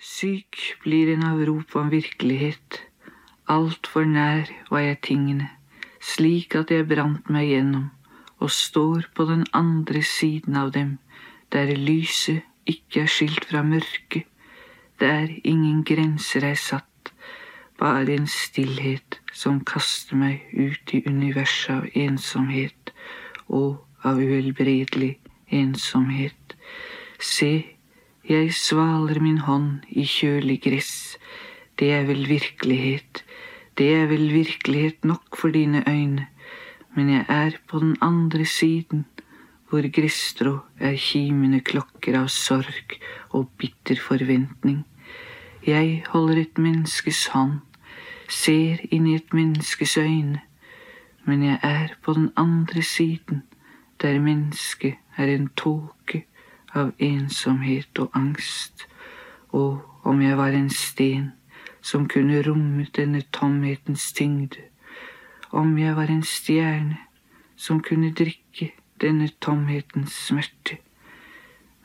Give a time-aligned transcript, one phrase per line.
[0.00, 2.78] Syk blir en av rop om virkelighet.
[3.52, 5.48] Altfor nær var jeg tingene,
[6.00, 7.90] slik at jeg brant meg gjennom,
[8.40, 10.94] og står på den andre siden av dem,
[11.52, 14.24] der lyset ikke er skilt fra mørket,
[15.04, 17.12] der ingen grenser er satt,
[17.76, 22.94] bare en stillhet som kaster meg ut i universet av ensomhet
[23.48, 25.18] og av uhelbredelig
[25.60, 26.56] ensomhet.
[27.20, 27.76] Se,
[28.28, 31.16] jeg svaler min hånd i kjølig gress.
[31.80, 33.24] Det er vel virkelighet.
[33.78, 36.26] Det er vel virkelighet nok for dine øyne.
[36.94, 39.06] Men jeg er på den andre siden,
[39.70, 42.98] hvor gresstrå er kimende klokker av sorg
[43.30, 44.84] og bitter forventning.
[45.66, 47.60] Jeg holder et menneskes hånd,
[48.28, 50.42] ser inn i et menneskes øyne,
[51.24, 53.44] men jeg er på den andre siden,
[54.02, 56.24] der mennesket er en tåke
[56.74, 58.86] av ensomhet og angst,
[59.50, 61.30] og om jeg var en sten
[61.82, 64.62] som kunne rommet denne tomhetens tyngde,
[65.50, 66.98] om jeg var en stjerne
[67.56, 70.78] som kunne drikke denne tomhetens smerte,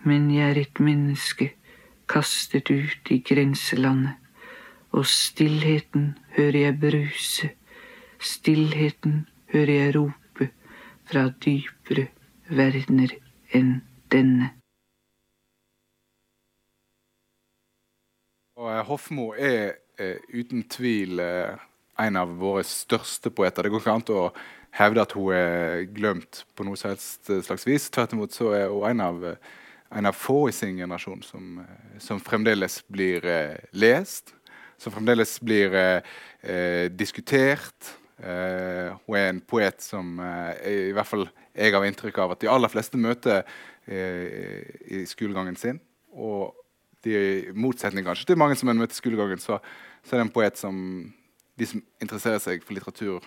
[0.04, 1.52] men jeg er et menneske
[2.08, 4.14] kastet ut i grenselandet,
[4.96, 7.50] og stillheten hører jeg bruse,
[8.20, 10.50] stillheten hører jeg rope
[11.10, 12.08] fra dypere
[12.48, 13.18] verdener
[13.52, 13.82] enn
[14.12, 14.55] denne.
[18.56, 21.66] Og eh, Hofmo er eh, uten tvil eh,
[22.00, 23.66] en av våre største poeter.
[23.66, 24.30] Det går ikke an å
[24.76, 27.90] hevde at hun er glemt på noe slags vis.
[27.92, 29.28] Tvert imot så er hun en av,
[29.96, 34.34] en av få i sin generasjon som, eh, som fremdeles blir eh, lest.
[34.80, 37.96] Som fremdeles blir eh, diskutert.
[38.18, 40.22] hun er en poet som
[40.64, 43.44] i hvert fall jeg har inntrykk av at de aller fleste møter
[43.92, 45.82] i skolegangen sin.
[46.16, 46.56] Og
[47.06, 49.60] i motsetning kanskje til mange som en møter i skolegangen, så,
[50.04, 50.78] så, er det en poet som
[51.56, 53.26] de som interesserer seg for litteratur,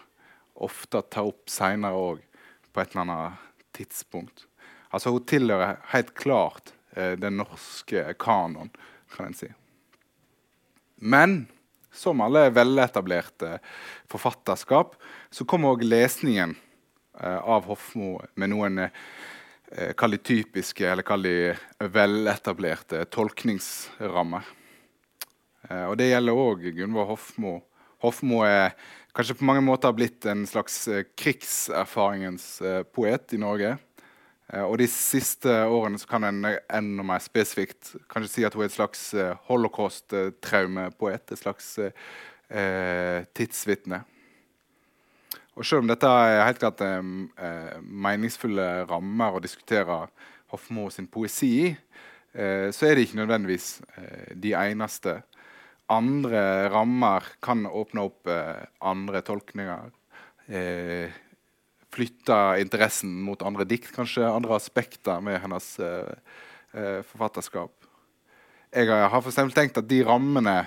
[0.59, 2.25] ofte tar opp seinere òg,
[2.73, 4.45] på et eller annet tidspunkt.
[4.93, 8.71] Altså Hun tilhører helt klart eh, den norske kanon,
[9.15, 9.49] kan en si.
[11.01, 11.47] Men
[11.95, 13.57] som alle veletablerte
[14.13, 14.99] forfatterskap,
[15.31, 16.53] så kommer òg lesningen
[17.21, 18.93] eh, av Hofmo med noen Eh,
[19.97, 21.35] kall de typiske eller kall de
[21.93, 24.47] veletablerte tolkningsrammer.
[25.69, 27.59] Eh, og Det gjelder òg Gunvor Hofmo.
[28.05, 28.77] Hofmo er
[29.17, 32.49] kanskje på mange måter blitt en slags eh, krigserfaringens
[32.95, 33.77] poet i Norge.
[34.49, 38.77] Og De siste årene kan en enda mer spesifikt kanskje si at hun er et
[38.79, 39.03] slags
[39.45, 41.35] holocaust-traumepoet.
[41.35, 44.07] Et slags eh, tidsvitne.
[45.59, 50.05] Og selv om dette er helt klart eh, meningsfulle rammer å diskutere
[50.53, 51.73] Hofmo sin poesi i,
[52.33, 53.67] eh, så er det ikke nødvendigvis
[53.99, 55.17] eh, de eneste.
[55.91, 59.91] Andre rammer kan åpne opp eh, andre tolkninger.
[60.47, 61.19] Eh,
[61.91, 67.75] flytte interessen mot andre dikt, kanskje andre aspekter med hennes eh, forfatterskap.
[68.71, 70.61] Jeg har for tenkt at de rammene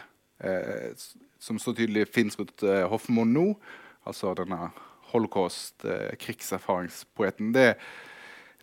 [1.38, 3.44] som så tydelig fins rundt Hofmo nå,
[4.07, 4.72] altså denne
[5.12, 7.75] holocaust, eh, krigserfaringspoeten, det,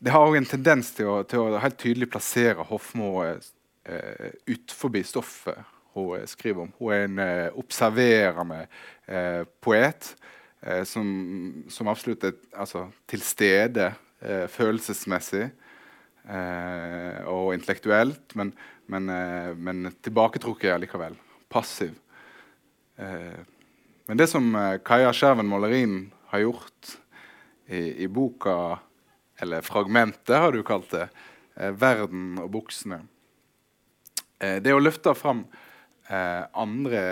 [0.01, 5.03] det har òg en tendens til å, til å, helt tydelig plassere Hofmo eh, utenfor
[5.05, 5.59] stoffet
[5.99, 6.73] hun skriver om.
[6.79, 8.65] Hun er en eh, observerende
[9.07, 10.13] eh, poet
[10.63, 11.09] eh, som,
[11.73, 13.91] som, absolutt er altså, til stede
[14.23, 18.53] eh, følelsesmessig eh, og intellektuelt, men,
[18.87, 19.13] men,
[19.59, 21.19] men tilbaketrukket likevel.
[21.51, 21.97] Passiv.
[22.99, 23.41] Eh,
[24.09, 25.99] men det som eh, Kaja Skjerven Målerin
[26.31, 26.95] har gjort
[27.69, 28.79] i, i, boka,
[29.37, 31.11] eller fragmentet, har du kalt det,
[31.61, 33.03] eh, 'Verden og buksene',
[34.41, 35.43] det det å løfte fram
[36.09, 37.03] eh, andre,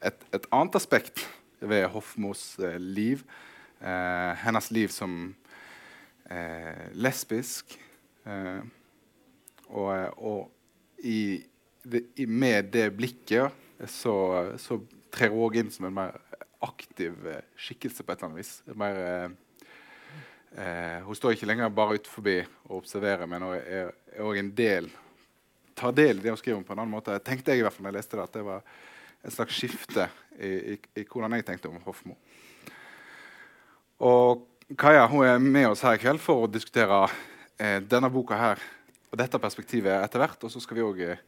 [0.00, 1.26] et, et, annet aspekt
[1.60, 3.26] ved Hofmos eh, liv,
[3.80, 5.34] eh, hennes liv som
[6.98, 7.76] lesbisk,
[8.26, 11.38] og, og i,
[12.18, 13.54] i, med det blikket
[13.86, 14.16] så,
[14.58, 14.80] så
[15.14, 16.18] trer hun òg inn som en mer
[16.64, 18.52] aktiv eh, skikkelse på et eller annet vis.
[18.78, 19.64] Mer, eh,
[20.62, 22.30] eh, hun står ikke lenger bare utenfor
[22.68, 23.92] og observerer, men er
[24.22, 24.88] òg en del
[25.76, 27.14] tar del i det hun skriver om på en annen måte.
[27.16, 28.62] Jeg tenkte jeg i hvert fall når jeg leste det, at det var
[29.26, 30.08] et slags skifte
[30.38, 32.16] i, i, i hvordan jeg tenkte om Hofmo.
[34.06, 34.46] Og
[34.78, 37.04] Kaja hun er med oss her i kveld for å diskutere
[37.60, 38.62] eh, denne boka her
[39.12, 40.42] og dette perspektivet etter hvert.
[40.42, 41.20] Og så skal vi òg eh,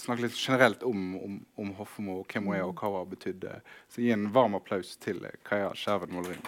[0.00, 3.46] snakke litt generelt om, om, om Hofmo, hvem hun er og hva hun har betydd.
[3.90, 6.42] Så gi en varm applaus til Kaja Skjerven Målerin.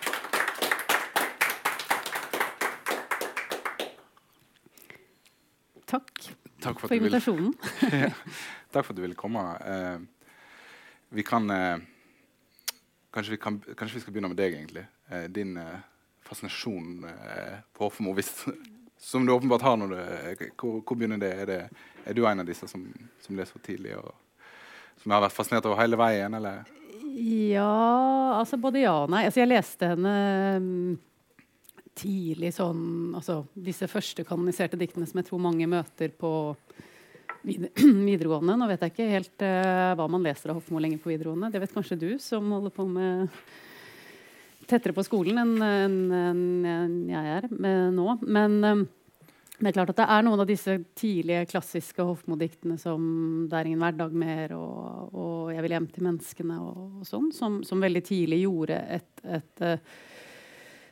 [5.92, 6.32] Takk.
[6.62, 7.54] Takk for, for invitasjonen.
[7.92, 8.10] ja.
[8.72, 9.42] Takk for at du ville komme.
[9.68, 9.98] Eh,
[11.12, 11.82] vi kan, eh,
[13.12, 14.86] kanskje, vi kan kanskje, vi skal begynne med deg, egentlig.
[15.10, 15.58] Eh, din
[16.24, 17.04] fascinasjon
[17.76, 18.30] på Hofmo, hvis,
[19.02, 19.76] som du åpenbart har.
[19.76, 19.96] når du,
[20.56, 21.32] hvor, hvor, begynner det?
[21.42, 21.86] Er, det?
[22.04, 22.84] er, du en av disse som,
[23.20, 24.12] som leser for tidlig, og
[25.02, 26.34] som har vært fascinert over hele veien?
[26.38, 26.62] eller?
[27.18, 29.24] Ja, altså både ja og nei.
[29.26, 30.14] Altså, jeg leste henne
[30.62, 30.94] um,
[31.98, 32.84] tidlig sånn
[33.18, 36.30] Altså disse første kanoniserte diktene som jeg tror mange møter på
[37.42, 38.54] videregående.
[38.54, 41.50] Nå vet jeg ikke helt uh, hva man leser av Hofmo lenger på videregående.
[41.50, 43.26] Det vet kanskje du, som holder på med
[44.72, 47.46] tettere på skolen enn en, en, en jeg er
[47.92, 48.16] nå.
[48.24, 48.84] Men um,
[49.62, 53.02] det er klart at det er noen av disse tidlige, klassiske Hofmo-diktene som
[53.46, 57.30] 'Det er ingen hverdag mer' og, og 'Jeg vil hjem til menneskene' og, og sånn,
[57.30, 59.78] som, som, veldig tidlig gjorde et, et, et uh,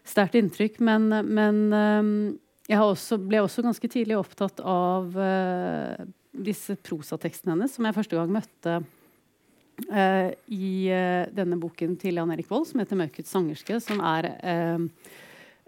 [0.04, 0.78] sterkt inntrykk.
[0.86, 2.38] Men, men um,
[2.70, 8.16] jeg også, ble også ganske tidlig opptatt av uh, disse prosatekstene hennes, som jeg første
[8.16, 8.78] gang møtte
[9.88, 14.30] uh, i uh, denne boken til Jan Erik Vold, som heter 'Mørkets sangerske', som er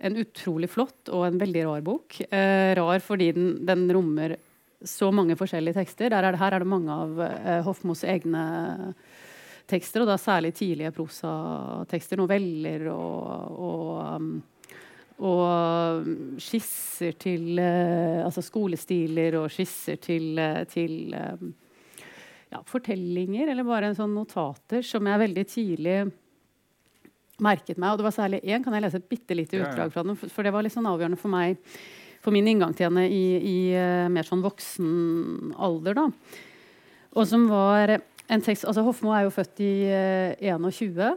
[0.02, 2.16] en utrolig flott og en veldig rar bok.
[2.32, 4.36] rar fordi den, den, rommer
[4.82, 6.10] så mange forskjellige tekster.
[6.10, 7.20] Er det, her er det mange av
[7.62, 8.94] Hofmos egne
[9.70, 14.32] tekster, og da særlig tidlige prosatekster, noveller og, og um,
[15.22, 16.06] og
[16.40, 21.52] skisser til uh, Altså skolestiler og skisser til, uh, til um,
[22.52, 25.96] ja, fortellinger, eller bare en sånn notater, som jeg veldig tidlig
[27.42, 27.94] merket meg.
[27.94, 30.44] Og det var særlig én, kan jeg lese et bitte lite utdrag fra den, for
[30.44, 31.60] det var litt sånn avgjørende for meg,
[32.22, 36.06] for min inngang til henne i, i uh, mer sånn voksen alder, da.
[37.18, 41.16] Og som var en tekst, altså Hofmo er jo født i uh, 21.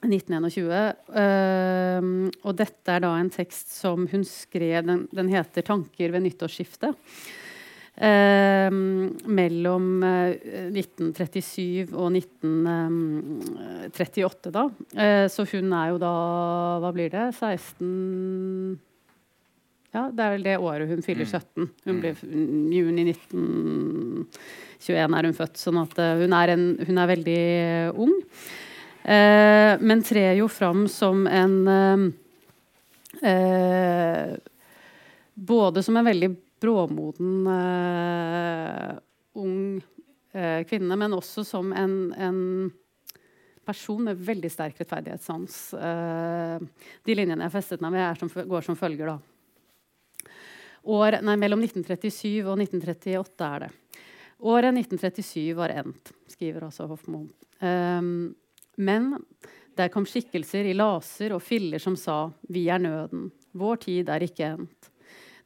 [0.00, 0.72] 1921.
[1.12, 6.24] Uh, og dette er da en tekst som hun skrev Den, den heter 'Tanker ved
[6.24, 6.96] nyttårsskiftet'.
[8.00, 14.70] Mellom uh, eh, 1937 og 1938, da.
[14.96, 16.12] Eh, så hun er jo da
[16.80, 17.34] Hva blir det?
[17.34, 18.80] 16
[19.92, 21.60] Ja, det er vel det året hun fyller 17.
[21.60, 21.68] Mm.
[21.84, 22.14] Hun blir
[22.72, 25.56] juni 1921 er hun født.
[25.60, 27.42] Sånn at hun er, en, hun er veldig
[27.98, 28.14] ung.
[29.02, 32.12] Eh, men trer jo fram som en
[33.24, 34.36] eh,
[35.34, 38.98] Både som en veldig bråmoden eh,
[39.40, 39.80] ung
[40.32, 42.44] eh, kvinne, men også som en, en,
[43.64, 45.56] person med veldig sterk rettferdighetssans.
[45.78, 50.30] Eh, de linjene jeg festet meg med, som, går som følger, da.
[50.90, 53.70] År, nei, mellom 1937 og 1938 er det.
[54.40, 57.26] Året 1937 var endt, skriver altså Hofmo.
[57.60, 58.30] Um,
[58.80, 59.10] men
[59.76, 63.30] der kom skikkelser i laser og filler som sa 'Vi er nøden.
[63.52, 64.88] Vår tid er ikke endt'.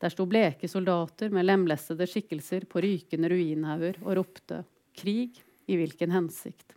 [0.01, 4.65] Der sto bleke soldater med lemlestede skikkelser på rykende ruinhauger og ropte
[4.95, 5.43] 'Krig?
[5.67, 6.75] I hvilken hensikt?'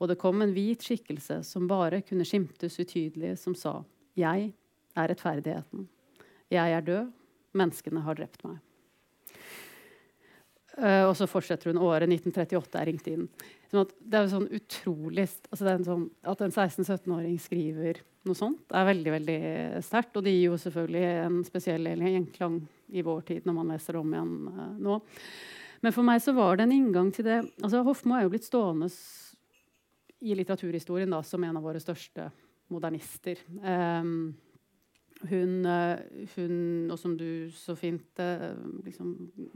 [0.00, 3.84] Og det kom en hvit skikkelse som bare kunne skimtes utydelig, som sa
[4.16, 4.52] 'Jeg
[4.96, 5.88] er rettferdigheten.
[6.50, 7.12] Jeg er død.
[7.54, 8.60] Menneskene har drept meg'.
[10.76, 13.28] Uh, og så fortsetter hun året 1938 er ringt inn.
[13.70, 18.88] Sånn det er jo sånn utrolig altså sånn, At en 16-17-åring skriver noe sånt, er
[18.88, 19.40] veldig veldig
[19.86, 20.16] sterkt.
[20.18, 22.60] Og det gir jo selvfølgelig en spesiell gjenklang
[22.94, 24.98] i vår tid når man leser om igjen uh, nå.
[25.84, 28.48] Men for meg så var det en inngang til det altså Hofmo er jo blitt
[28.48, 28.88] stående
[30.24, 32.30] i litteraturhistorien da, som en av våre største
[32.72, 33.42] modernister.
[33.60, 34.34] Um,
[35.30, 35.98] hun, eh,
[36.34, 38.52] hun, og som du så fint eh,
[38.84, 39.14] liksom,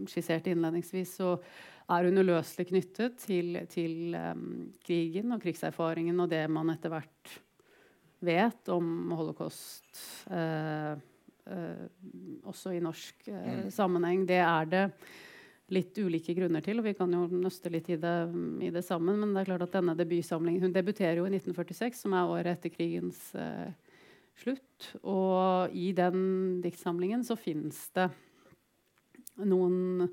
[0.08, 1.34] skisserte innledningsvis, så
[1.90, 7.34] er hun uløselig knyttet til, til um, krigen og krigserfaringen og det man etter hvert
[8.24, 9.90] vet om holocaust,
[10.30, 10.92] eh,
[11.50, 11.82] eh,
[12.48, 13.66] også i norsk eh, mm.
[13.74, 14.24] sammenheng.
[14.28, 14.84] Det er det
[15.70, 18.16] litt ulike grunner til, og vi kan jo nøste litt i det,
[18.66, 19.20] i det sammen.
[19.22, 22.58] Men det er klart at denne debutsamlingen Hun debuterer jo i 1946, som er året
[22.58, 23.70] etter krigens uh,
[24.42, 24.90] slutt.
[25.06, 28.08] Og i den diktsamlingen så fins det
[29.46, 30.10] noen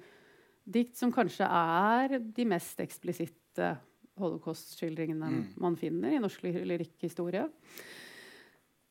[0.67, 3.73] dikt som kanskje er de mest eksplisitte
[4.19, 5.41] holocaust-skildringene mm.
[5.63, 7.47] man finner i norsk lyrikkhistorie.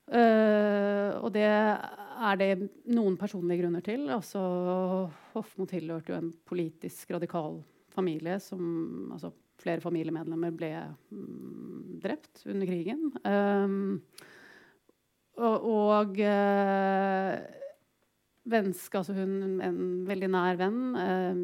[0.06, 2.50] Uh, og det er det
[2.95, 4.06] noen personlige grunner til.
[4.14, 4.40] Altså,
[5.35, 7.61] Hofmo tilhørte jo en politisk radikal
[7.95, 10.68] familie som altså, Flere familiemedlemmer ble
[11.09, 13.06] mm, drept under krigen.
[13.25, 14.02] Um,
[15.40, 17.38] og, og uh,
[18.52, 19.78] venske, altså hun en
[20.09, 20.83] veldig nær venn.
[21.00, 21.40] Eh,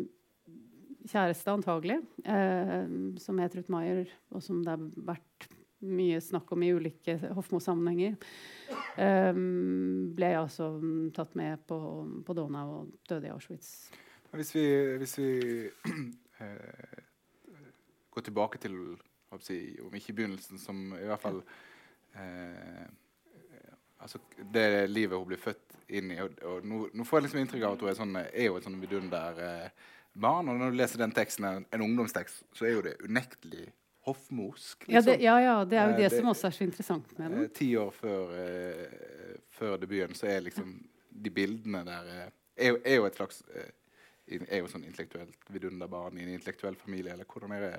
[1.09, 2.87] kjæreste, antagelig, eh,
[3.23, 5.49] som het Ruth Maier, og som det har vært
[5.83, 8.15] mye snakk om i ulike Hofmo-sammenhenger,
[9.03, 9.33] eh,
[10.15, 10.71] ble altså
[11.15, 11.79] tatt med på,
[12.27, 13.91] på Donau og døde i Auschwitz.
[14.33, 14.67] Hvis vi,
[15.03, 15.31] hvis vi
[16.45, 17.01] eh,
[18.11, 18.79] går tilbake til
[19.41, 21.41] si, om ikke begynnelsen, som i hvert fall
[22.17, 22.87] eh,
[23.99, 24.19] altså,
[24.55, 26.21] Det livet hun blir født inn i.
[26.23, 28.57] Og, og nå, nå, får jeg liksom inntrykk av at hun er, sånn, er jo
[28.59, 30.49] et sånn vidunder eh, barn.
[30.49, 33.69] Og når du leser den teksten, en, ungdomstekst, så er jo det unektelig
[34.07, 34.89] hoffmosk.
[34.89, 34.95] Liksom.
[34.95, 37.37] Ja, det, ja, ja, det er jo det, det, som også er så interessant med
[37.37, 37.51] den.
[37.55, 40.75] Ti år før, eh, før debuten så er liksom
[41.23, 42.33] de bildene der er,
[42.73, 43.43] jo, er jo et slags
[44.33, 47.73] er jo sånn intellektuelt vidunderbarn i en intellektuell familie, eller hvordan er det?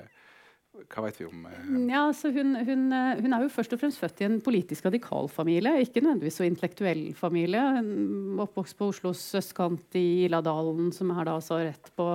[0.74, 1.65] Hva vet vi om eh?
[1.92, 5.30] Ja, altså hun, hun, hun, er jo først og fremst født i en politisk radikal
[5.30, 7.62] familie, ikke nødvendigvis så intellektuell familie.
[7.77, 12.08] Hun Oppvokst på Oslos østkant i Iladalen, som er da altså rett på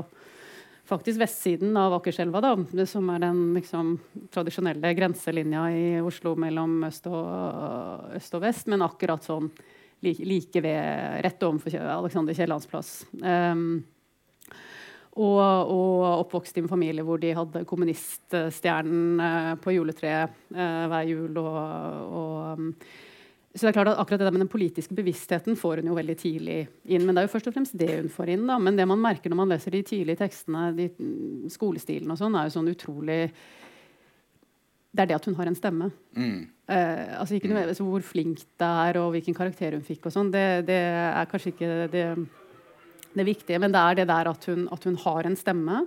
[0.89, 3.93] faktisk vestsiden av Akerselva, da, som er den liksom,
[4.35, 9.51] tradisjonelle grenselinja i Oslo mellom øst og, øst og vest, men akkurat sånn
[10.05, 12.93] like, like ved, rett overfor Alexander Kiellands plass.
[13.21, 13.85] Um,
[15.19, 15.43] og,
[15.75, 21.39] og, oppvokst i en familie hvor de hadde kommuniststjernen uh, på juletreet uh, hver jul.
[21.43, 21.61] Og,
[22.23, 22.73] og um,
[23.59, 25.97] så det er klart at akkurat det der med Den politiske bevisstheten får hun jo
[25.97, 27.07] veldig tidlig inn.
[27.07, 28.45] Men det er jo først og fremst det hun får inn.
[28.47, 30.91] da, Men det man merker når man leser de tidlige tekstene, de,
[31.51, 33.23] skolestilen og sånn, er jo sånn utrolig
[34.89, 35.91] det er det at hun har en stemme.
[36.17, 36.39] Mm.
[36.69, 40.15] Uh, altså ikke noe, altså Hvor flink det er, og hvilken karakter hun fikk, og
[40.15, 42.05] sånn, det, det, er kanskje ikke det,
[43.15, 43.61] det, viktige.
[43.63, 45.85] Men det er det der at hun, at hun har en stemme,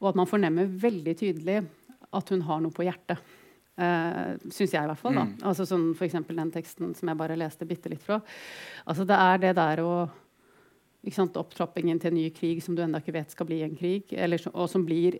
[0.00, 1.60] og at man fornemmer veldig tydelig
[2.16, 3.20] at hun har noe på hjertet.
[3.80, 5.16] Uh, Syns jeg, i hvert fall.
[5.16, 5.26] da.
[5.28, 5.36] Mm.
[5.48, 6.18] Altså sånn F.eks.
[6.28, 8.18] den teksten som jeg bare leste bitte litt fra.
[8.84, 9.94] Altså Det er det der å
[11.14, 14.12] sant, Opptrappingen til en ny krig som du ennå ikke vet skal bli en krig,
[14.12, 15.16] eller, og som blir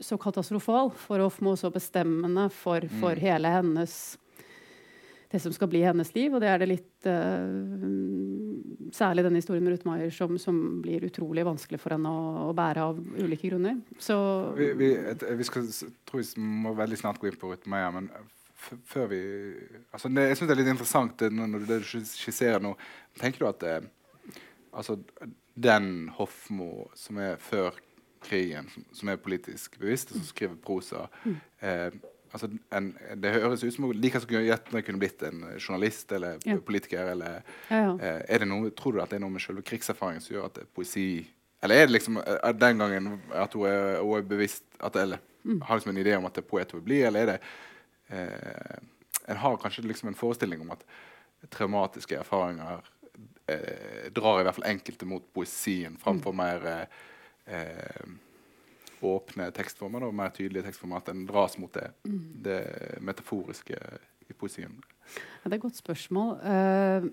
[0.00, 3.22] så katastrofal for Hofmo, så bestemmende for, for mm.
[3.22, 4.18] hele hennes
[5.30, 6.34] det som skal bli hennes liv.
[6.34, 7.48] Og det er det litt uh,
[8.94, 12.54] Særlig denne historien med Ruth Maier som, som, blir utrolig vanskelig for henne å, å
[12.56, 13.76] bære av ulike grunner.
[14.00, 14.16] Så
[14.56, 14.88] vi, vi,
[15.36, 15.68] vi skal,
[16.08, 18.08] tror vi må veldig snart gå inn på Ruth Maier, men
[18.58, 19.20] før vi
[19.94, 22.72] altså Jeg syns det er litt interessant når du, du skisserer nå.
[23.20, 23.76] Tenker du at det,
[24.72, 24.96] altså,
[25.54, 27.76] den Hofmo som er før
[28.24, 31.06] krigen, som, som, er politisk bevisst, og som skriver prosa.
[31.60, 31.92] Eh,
[32.32, 36.58] altså en, det høres ut som like så gjerne kunne blitt en journalist eller ja.
[36.64, 37.12] politiker.
[37.14, 37.94] Eller, ja, ja.
[38.20, 40.62] Eh, det noe, tror du at det er noe med selve krigserfaringen som gjør at
[40.74, 41.08] poesi
[41.62, 45.18] Eller er det liksom eh, den gangen at hun er, hun er bevisst at, Eller
[45.42, 45.60] mm.
[45.62, 47.38] har liksom en idé om at det er poet hun vil bli, eller er det
[48.08, 48.78] eh,
[49.28, 50.84] En har kanskje liksom en forestilling om at
[51.52, 52.80] traumatiske erfaringer
[53.46, 56.40] eh, drar i hvert fall enkelte mot poesien framfor mm.
[56.40, 57.04] mer eh,
[57.58, 58.08] eh,
[59.06, 62.20] åpne tekstformer og mer tydelige tekstformer at en dras mot det, mm.
[62.44, 62.60] det
[63.04, 63.78] metaforiske
[64.28, 64.76] i poesien?
[65.08, 66.36] Ja, det er et godt spørsmål.
[66.42, 67.08] Uh,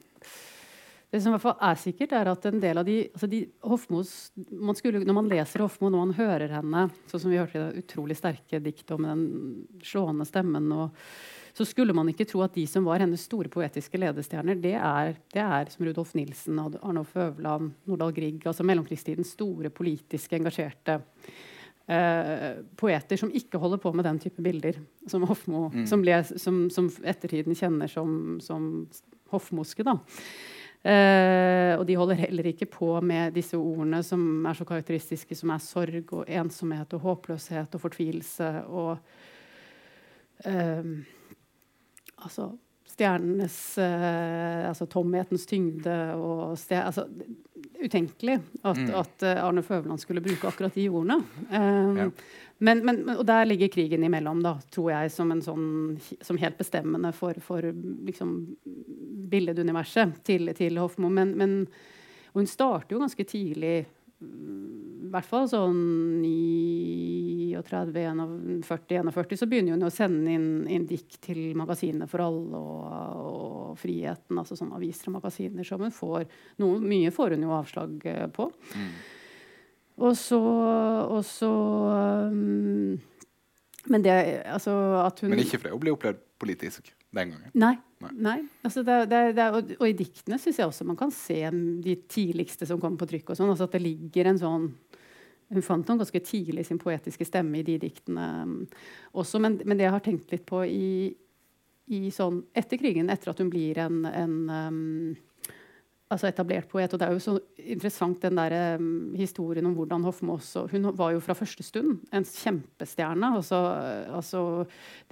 [1.14, 3.46] det som i hvert fall er sikkert, er at en del av de, altså de
[3.64, 4.12] Hofmos,
[4.52, 7.64] man skulle, Når man leser Hofmo, når man hører henne, sånn som vi hørte i
[7.64, 9.26] det utrolig sterke diktet om den
[9.86, 10.96] slående stemmen og
[11.56, 15.14] så skulle man ikke tro at de som var hennes store poetiske ledestjerner, det er,
[15.32, 21.00] det er som Rudolf Nilsen, Arnolf Øverland, Nordahl Grieg, altså mellomkrigstidens store politisk engasjerte
[21.88, 24.80] eh, poeter som ikke holder på med den type bilder
[25.12, 25.86] som Hofmo, mm.
[25.90, 28.70] som, ble, som, som, ettertiden kjenner som, som
[29.34, 29.86] hoffmoske.
[29.86, 30.00] da.
[30.86, 35.50] Uh, og de holder heller ikke på med disse ordene som er så karakteristiske, som
[35.50, 38.92] er sorg og ensomhet og håpløshet og fortvilelse og
[40.46, 40.92] uh,
[42.22, 42.52] altså,
[42.96, 47.08] stjernenes uh, altså tomhetens tyngde og altså,
[47.76, 48.92] Utenkelig at, mm.
[48.96, 51.18] at uh, Arne Føvland skulle bruke akkurat de ordene.
[51.52, 52.06] Um, ja.
[52.64, 55.68] men, men, og der ligger krigen imellom, da, tror jeg, som, en sånn,
[56.24, 57.68] som helt bestemmende for, for
[58.08, 58.32] liksom,
[59.32, 61.12] billeduniverset til, til Hofmo.
[61.12, 61.60] Men, men,
[62.36, 63.76] hun starter jo ganske tidlig
[65.16, 65.80] hvert fall sånn
[67.56, 72.82] 39-41, så begynner hun å sende inn, inn dikt til Magasinet for alle og,
[73.22, 76.28] og, Friheten, altså sånne aviser og magasiner som hun får
[76.64, 78.50] noe, Mye får hun jo avslag eh, på.
[78.76, 78.92] Mm.
[80.06, 80.42] Og så,
[81.08, 81.50] og så
[82.28, 83.00] um,
[83.88, 84.74] Men det altså
[85.06, 86.92] at hun Men ikke fordi hun bli opplevd politisk?
[87.16, 87.52] den gangen.
[87.54, 87.76] Nei.
[88.04, 88.12] Nei.
[88.20, 88.36] Nei.
[88.66, 91.40] Altså det, det, det, og, og, i diktene syns jeg også man kan se
[91.84, 93.32] de tidligste som kommer på trykk.
[93.32, 94.68] og sånn, altså At det ligger en sånn
[95.54, 98.56] Hun fant noen ganske tidlig sin poetiske stemme i de diktene um,
[99.14, 99.42] også.
[99.44, 101.12] Men, men, det jeg har tenkt litt på i,
[101.94, 105.14] i sånn etter krigen, etter at hun blir en, en um,
[106.10, 106.90] altså etablert poet.
[106.90, 110.90] Og det er jo så interessant den der um, historien om hvordan Hofmo også Hun
[110.98, 113.36] var jo fra første stund en kjempestjerne.
[113.38, 113.62] Altså,
[114.18, 114.42] altså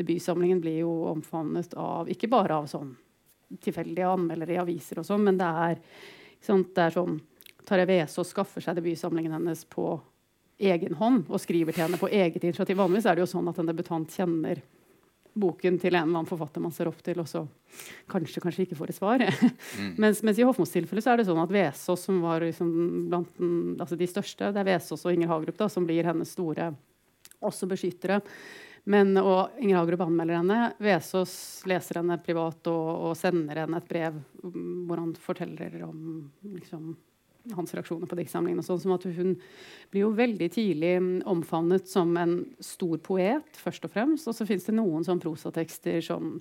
[0.02, 2.96] Debutsamlingen blir jo omfavnet av ikke bare av sånn
[3.62, 5.82] tilfeldige anmeldere i aviser og sånn, men det er,
[6.42, 7.20] sant, det er sånn
[7.64, 9.94] Tarjei Vesaas skaffer seg debutsamlingen hennes på
[10.70, 12.80] egen hånd og skriver til henne på eget initiativ.
[12.80, 14.64] Vanligvis er det jo sånn at en debutant kjenner
[15.34, 17.42] boken til en eller annen forfatter man ser opp til, og så
[18.12, 19.26] kanskje, kanskje ikke får et svar.
[19.74, 19.96] Mm.
[19.98, 22.68] mens, mens, i Hofmos tilfelle så er det sånn at Vesaas, som var liksom
[23.10, 26.30] blant den, altså de største, det er Vesaas og Inger Hagerup da, som blir hennes
[26.30, 26.68] store
[27.44, 28.20] også beskyttere.
[28.86, 30.60] Men, og Inger Hagerup anmelder henne.
[30.84, 31.34] Vesaas
[31.70, 36.04] leser henne privat og, og, sender henne et brev mm, hvor han forteller om
[36.54, 36.94] liksom,
[37.52, 38.64] hans reaksjoner på diktsamlingen.
[38.64, 39.34] Sånn, som at hun
[39.92, 40.94] blir jo veldig tidlig
[41.30, 44.30] omfavnet som en stor poet, først og fremst.
[44.32, 46.38] Og så fins det noen sånn prosatekster som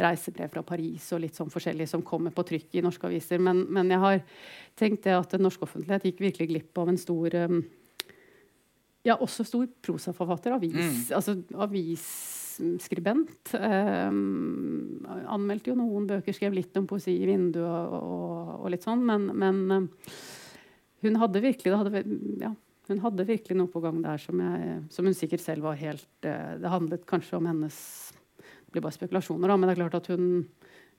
[0.00, 3.42] reisebrev fra Paris og litt sånn forskjellig som kommer på trykk i norske aviser.
[3.42, 4.22] Men, men jeg har
[4.80, 7.60] tenkt det at den norske offentlighet gikk virkelig glipp av en stor um,
[9.06, 10.56] Ja, også stor prosaforfatter.
[10.56, 11.12] Avis, mm.
[11.14, 13.52] altså avisskribent.
[13.52, 18.88] Um, anmeldte jo noen bøker, skrev litt om poesi i vinduet og, og, og litt
[18.88, 19.86] sånn, men, men um,
[21.04, 22.02] hun hadde virkelig hadde,
[22.40, 22.52] ja,
[22.88, 26.08] hun hadde virkelig noe på gang der som, jeg, som hun sikkert selv var helt
[26.26, 27.78] uh, Det handlet kanskje om hennes
[28.38, 30.28] Det blir bare spekulasjoner, da, men det er klart at hun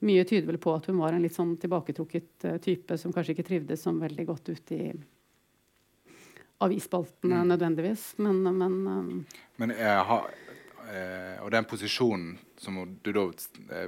[0.06, 3.34] Mye tyder vel på at hun var en litt sånn tilbaketrukket uh, type som kanskje
[3.34, 4.92] ikke trivdes som veldig godt ute i
[6.62, 7.50] avisspaltene mm.
[7.51, 9.25] nødvendigvis, men Men, um,
[9.62, 10.30] men jeg har
[10.88, 13.25] Eh, og den posisjonen som du da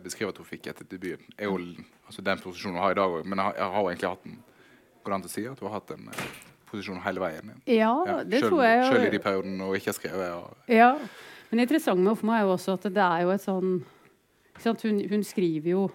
[0.03, 1.55] beskriver at hun fikk etter debuten, er jo
[2.09, 3.27] altså den posisjonen hun har i dag òg.
[3.29, 4.39] Men jeg, jeg har egentlig hatt den
[5.03, 6.25] Går det an å si at du har hatt en uh,
[6.69, 7.53] posisjon hele veien?
[7.65, 8.83] Ja, ja det selv, tror jeg.
[8.89, 10.35] Selv i de periodene hun ikke har skrevet.
[10.35, 10.67] Og...
[10.73, 10.91] Ja,
[11.49, 13.79] men det interessante med Hofmo er jo også at det er jo et sånn
[14.59, 15.87] hun, hun, skriver jo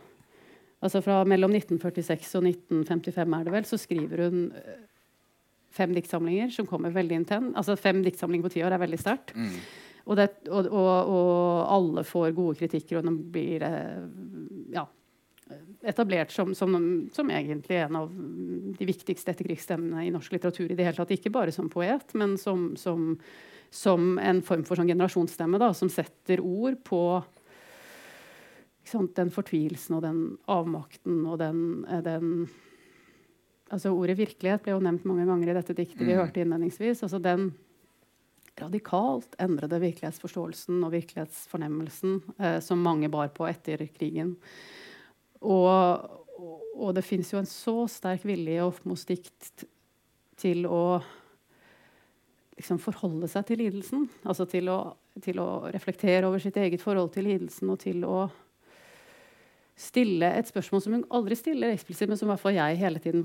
[0.85, 4.83] altså Fra mellom 1946 og 1955 er det vel, så skriver hun eh,
[5.73, 7.55] fem diktsamlinger som kommer veldig intent.
[7.57, 9.33] Altså Fem diktsamlinger på ti år er veldig sterkt.
[9.33, 9.55] Mm.
[10.05, 14.05] Og, det, og, og, og, alle får gode kritikker, og den blir eh,
[14.75, 14.85] ja,
[15.85, 16.75] etablert som, som,
[17.13, 18.13] som, egentlig en av
[18.79, 20.71] de viktigste etterkrigsstemmene i norsk litteratur.
[20.71, 21.15] i det hele tatt.
[21.15, 23.15] Ikke bare som poet, men som, som,
[23.71, 27.03] som en form for sånn generasjonsstemme da, som setter ord på
[28.85, 32.49] sant, den fortvilelsen og den avmakten og den, eh, den,
[33.71, 36.19] altså Ordet 'virkelighet' ble jo nevnt mange ganger i dette diktet vi mm.
[36.21, 37.03] hørte innledningsvis.
[37.03, 37.55] altså den
[38.61, 44.37] radikalt endrede virkelighetsforståelsen og virkelighetsfornemmelsen eh, som mange bar på etter krigen.
[45.45, 46.21] Og,
[46.75, 49.67] og det fins jo en så sterk vilje i Ofmos dikt
[50.41, 51.03] til å
[52.55, 54.07] liksom forholde seg til lidelsen.
[54.25, 54.79] Altså til å,
[55.25, 58.19] til å, reflektere over sitt eget forhold til lidelsen og til å
[59.75, 63.03] stille et spørsmål som hun aldri stiller eksplisitt, men som i hvert fall jeg hele
[63.03, 63.25] tiden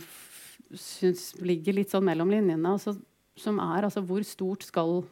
[0.74, 2.74] syns ligger litt sånn mellom linjene.
[2.74, 2.96] Altså,
[3.40, 5.04] som er altså hvor stort skal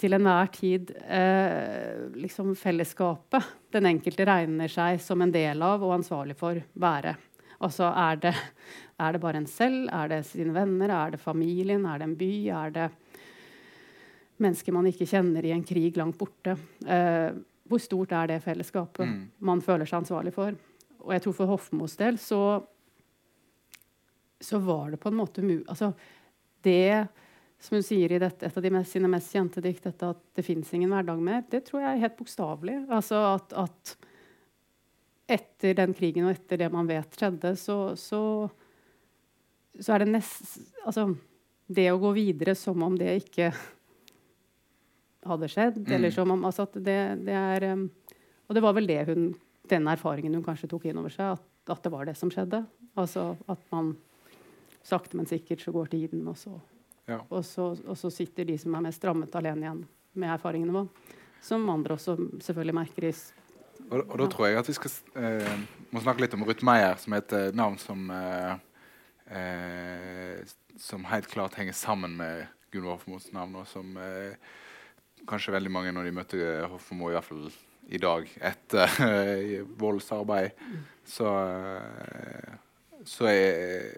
[0.00, 5.94] til enhver tid eh, liksom fellesskapet den enkelte regner seg som en del av og
[5.98, 7.14] ansvarlig for, være.
[7.64, 8.34] Altså er det,
[9.04, 9.86] er det bare en selv?
[9.94, 10.90] Er det sine venner?
[10.90, 11.86] Er det familien?
[11.86, 12.32] Er det en by?
[12.50, 12.90] Er det
[14.42, 16.56] mennesker man ikke kjenner i en krig langt borte?
[16.86, 17.30] Eh,
[17.64, 19.18] hvor stort er det fellesskapet mm.
[19.46, 20.56] man føler seg ansvarlig for?
[21.04, 22.40] Og jeg tror for Hofmos del så,
[24.40, 25.92] så var det på en måte altså,
[26.64, 27.06] Det
[27.64, 30.18] som hun sier i dette, et av de mest, sine mest kjente dikt, dette at
[30.36, 32.74] det fins ingen hverdag mer, det tror jeg er helt bokstavelig.
[32.92, 33.94] Altså at, at,
[35.32, 38.20] etter den krigen og etter det man vet skjedde, så, så,
[39.80, 41.06] så er det nest Altså
[41.64, 43.48] det å gå videre som om det ikke
[45.24, 45.94] hadde skjedd, mm.
[45.96, 47.86] eller som om altså at det, det, er um,
[48.44, 49.30] Og det var vel det hun,
[49.72, 52.60] den erfaringen hun kanskje tok inn over seg, at, at det var det som skjedde.
[53.00, 53.94] Altså at man
[54.84, 56.58] sakte, men sikkert så går tiden, og så
[57.06, 57.20] ja.
[57.28, 59.80] Og, så, og, så, sitter de som er mest rammet, alene igjen
[60.20, 61.14] med erfaringene våre.
[61.44, 63.14] Som andre også selvfølgelig merker i
[63.90, 65.56] og, og, da tror jeg at vi skal eh,
[65.92, 68.54] må snakke litt om Ruth Meier, som er et eh, navn som eh,
[69.28, 74.34] eh, Som helt klart henger sammen med Gunvor Hofmos navn, og som eh,
[75.28, 77.44] kanskje veldig mange når de møter Hofmo, i hvert fall
[77.92, 78.96] i dag, etter
[79.80, 80.56] voldsarbeid,
[81.04, 81.28] så,
[83.04, 83.90] så er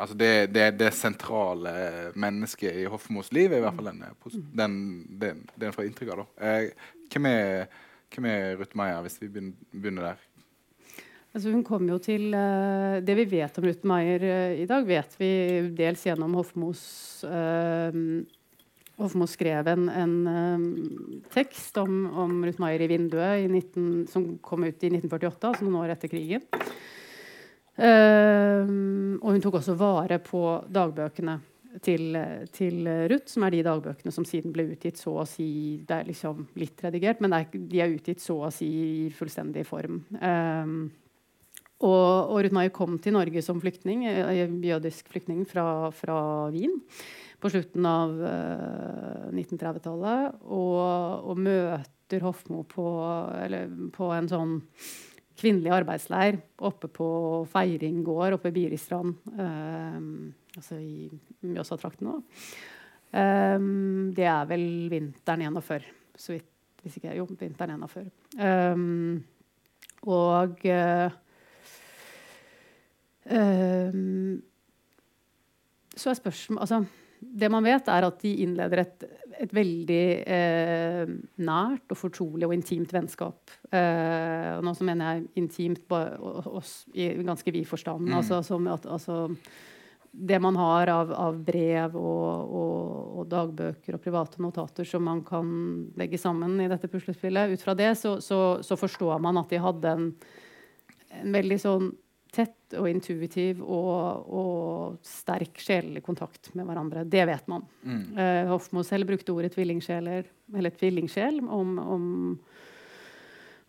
[0.00, 1.72] Altså det, det, det, sentrale
[2.16, 4.02] mennesket i Hofmos liv er i hvert fall den,
[4.56, 4.74] den,
[5.20, 6.24] den, den fra inntrykk av.
[6.40, 6.70] Eh,
[7.12, 7.68] hvem, er,
[8.14, 10.26] hvem er Ruth Meier, hvis vi begynner der?
[11.30, 14.86] Altså hun kom jo til uh, Det vi vet om Ruth Meier uh, i dag,
[14.88, 15.30] vet vi
[15.78, 16.82] dels gjennom Hofmos
[17.22, 17.94] uh,
[19.00, 20.16] Hofmo skrev en, en
[21.32, 25.64] tekst om, om, Ruth Meier i vinduet i 19, som kom ut i 1948, altså
[25.64, 26.44] noen år etter krigen.
[27.80, 31.38] Um, og hun tok også vare på dagbøkene
[31.80, 32.18] til,
[32.52, 36.08] til, Ruth, som er de dagbøkene som siden ble utgitt så å si Det er
[36.08, 40.02] liksom litt redigert, men er, de er utgitt så å si i fullstendig form.
[40.18, 40.90] Um,
[41.80, 46.18] Og, og Ruth Maier kom til Norge som flyktning, eh, jødisk flyktning fra, fra
[46.52, 46.76] Wien
[47.40, 50.42] på slutten av uh, 1930-tallet.
[50.44, 50.76] Og,
[51.24, 52.84] og, møter Hofmo på,
[53.40, 54.58] eller, på, en sånn
[55.40, 57.08] kvinnelig arbeidsleir oppe på
[57.50, 59.16] Feiring gård oppe i Biristrand.
[59.34, 61.08] Uh, altså i
[61.46, 62.20] Mjøsa-traktene.
[63.10, 66.46] Um, det er vel vinteren 41, så vidt
[66.84, 68.10] hvis ikke Jo, vinteren 41.
[68.38, 69.24] Um,
[70.08, 71.10] og uh,
[73.28, 74.42] um,
[75.96, 76.84] Så er spørsmålet altså,
[77.20, 79.08] Det man vet, er at de innleder et,
[79.44, 81.10] et veldig eh,
[81.44, 83.52] nært og fortrolig og intimt vennskap.
[83.68, 86.62] Eh, og nå så mener jeg intimt bare, og,
[86.96, 88.08] i ganske vid forstand.
[88.08, 88.16] Mm.
[88.20, 89.26] Altså, som at, altså,
[90.10, 92.84] det man har av, av brev og, og,
[93.20, 95.50] og, dagbøker og private notater som man kan
[96.00, 99.60] legge sammen i dette puslespillet, ut fra det så, så, så forstår man at de
[99.62, 100.08] hadde en,
[101.20, 101.92] en veldig sånn
[102.34, 107.04] tett og intuitiv og, og sterk sjelelig kontakt med hverandre.
[107.08, 107.64] Det vet man.
[107.82, 108.04] Mm.
[108.14, 112.04] Uh, Hofmo selv brukte ordet tvillingsjeler, eller tvillingsjel om, om,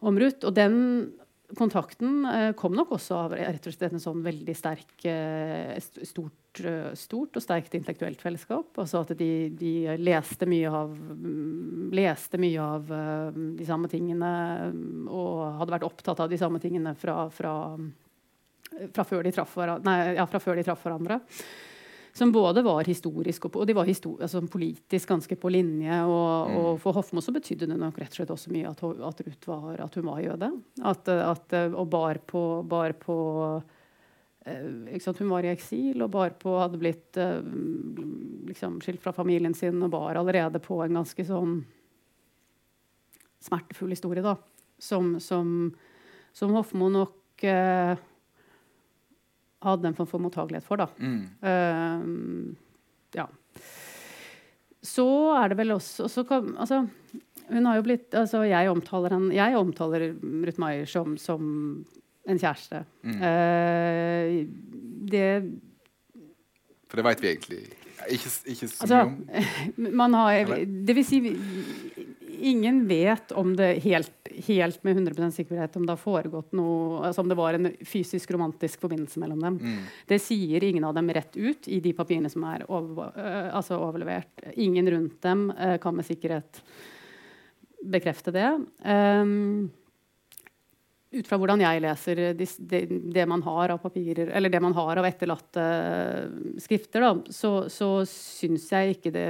[0.06, 0.46] om Ruth.
[0.46, 0.78] Og den
[1.58, 6.62] kontakten uh, kom nok også av rett og slett en sånn veldig sterk, uh, stort,
[7.00, 8.78] stort, og sterkt intellektuelt fellesskap.
[8.84, 12.94] Altså at de, de leste mye av, mm, leste mye av
[13.34, 14.32] de samme tingene
[15.10, 17.56] og hadde vært opptatt av de samme tingene fra, fra,
[18.96, 21.20] fra før de traff hverandre
[22.14, 26.00] som både var historisk og, og de var histori altså, politisk ganske på linje.
[26.04, 26.58] Og, mm.
[26.60, 29.52] og for Hofmo så betydde det nok rett og slett også mye at, at Ruth
[29.52, 30.52] var, at hun var jøde.
[30.92, 33.18] At, at, og bar på, bar på
[34.46, 37.40] eh, Hun var i eksil og bar på hadde blitt eh,
[38.52, 41.62] liksom, skilt fra familien sin og bar allerede på en ganske sånn
[43.42, 44.36] smertefull historie, da.
[44.82, 45.72] Som, som,
[46.34, 47.96] som Hofmo nok eh,
[49.62, 50.82] hadde en form for mottagelighet for.
[50.82, 50.88] Da.
[50.98, 51.24] Mm.
[51.46, 52.56] Uh,
[53.18, 53.28] ja.
[54.82, 56.88] Så er det vel også, også kan, altså,
[57.52, 61.44] Hun har jo blitt altså, jeg, omtaler en, jeg omtaler Ruth Maier som, som
[62.26, 62.86] en kjæreste.
[63.04, 63.20] Mm.
[63.22, 64.32] Uh,
[65.12, 65.28] det
[66.90, 67.62] For det veit vi egentlig
[68.10, 69.94] ikke, ikke så altså, mye om?
[70.02, 71.22] Man har, det vil si
[72.42, 77.24] ingen vet om det helt, helt med 100 sikkerhet om det har foregått noe altså
[77.24, 79.60] om det var en fysisk romantisk forbindelse mellom dem.
[79.62, 79.84] Mm.
[80.08, 83.80] Det sier ingen av dem rett ut i de papirene som er over, uh, altså
[83.82, 84.48] overlevert.
[84.56, 86.64] Ingen rundt dem uh, kan med sikkerhet
[87.82, 88.50] bekrefte det.
[88.86, 89.72] Um,
[91.12, 94.76] ut fra hvordan jeg leser det, de, det man har av papirer, eller det man
[94.78, 95.66] har av etterlatte
[96.64, 99.28] skrifter, da, så, så syns jeg ikke det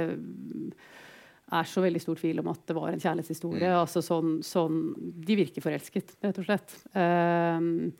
[1.52, 3.68] er så veldig stor tvil om at det var en kjærlighetshistorie.
[3.68, 3.78] Mm.
[3.82, 4.82] Altså sånn, sånn,
[5.26, 6.76] de virker forelsket, rett og slett.
[6.96, 7.92] Um,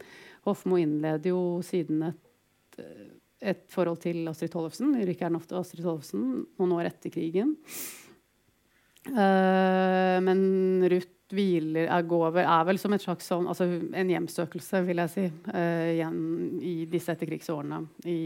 [0.46, 2.80] Hofmo innleder jo siden et,
[3.52, 7.56] et forhold til Astrid Tollefsen, Erik ofte Astrid Tollefsen, noen år etter krigen.
[9.10, 10.40] Uh, men
[10.90, 15.12] Ruth hviler, er, går, er, vel som et slags sånn, altså en hjemsøkelse, vil jeg
[15.14, 16.18] si, uh, igjen
[16.60, 17.80] i disse etterkrigsårene.
[18.04, 18.18] I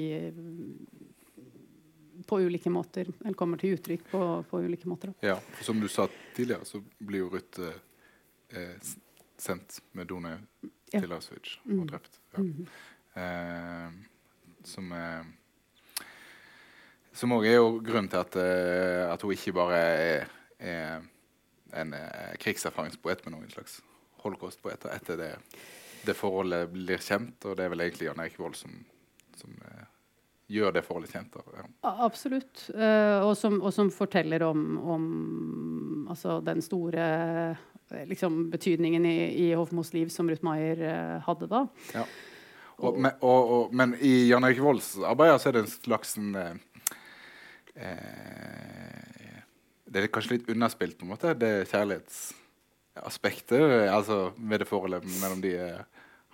[2.26, 3.10] på ulike måter.
[3.24, 5.14] Eller kommer til uttrykk på, på ulike måter.
[5.24, 7.82] Ja, Som du sa tidligere, så blir jo Ruth eh,
[8.56, 8.94] eh
[9.36, 10.38] sendt med Donau
[10.92, 11.00] ja.
[11.00, 11.88] til Auschwitz og mm.
[11.90, 12.14] drept.
[12.32, 12.40] Ja.
[12.40, 12.68] Mm.
[13.20, 15.26] Eh, som eh,
[17.16, 20.26] som òg er jo grunnen til at, eh, at hun ikke bare er,
[20.60, 21.04] er
[21.80, 23.78] en eh, krigserfaringspoet, men en slags
[24.24, 25.30] holocaustpoet etter det,
[26.04, 27.38] det forholdet blir kjent.
[27.48, 28.74] Og det er vel egentlig Jan Erik Vold som,
[29.40, 29.54] som
[30.52, 31.36] gjør det forholdet kjent.
[31.56, 31.64] Ja.
[32.06, 32.66] Absolutt.
[32.74, 35.02] Uh, og, som, og, som, forteller om, om
[36.12, 37.56] altså den store
[38.06, 41.60] liksom, betydningen i, i Hofmos liv som Ruth Maier uh, hadde da.
[41.94, 42.04] Ja.
[42.76, 46.36] Og, men, og, men, i Jan Erik Volds arbeid så er det en slags en,
[46.36, 46.52] eh,
[49.88, 55.40] Det er kanskje litt underspilt, på en måte, det kjærlighetsaspektet altså ved det forholdet mellom
[55.40, 55.56] de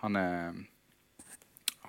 [0.02, 0.71] Han er Eh,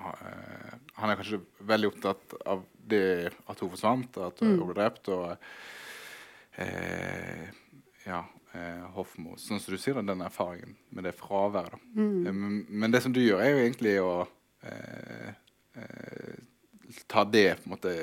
[0.03, 4.63] han er kanskje veldig opptatt av det at hun forsvant, at hun mm.
[4.67, 5.09] ble drept.
[5.13, 5.35] og
[6.61, 7.47] eh,
[8.05, 9.37] ja, eh, Hofmo.
[9.41, 11.79] Sånn som du sier, den erfaringen med det fraværet.
[11.95, 12.25] Mm.
[12.27, 14.13] Eh, men, men, det som du gjør, er jo egentlig å
[14.67, 15.31] eh,
[15.79, 16.35] eh,
[17.09, 17.95] ta det på en måte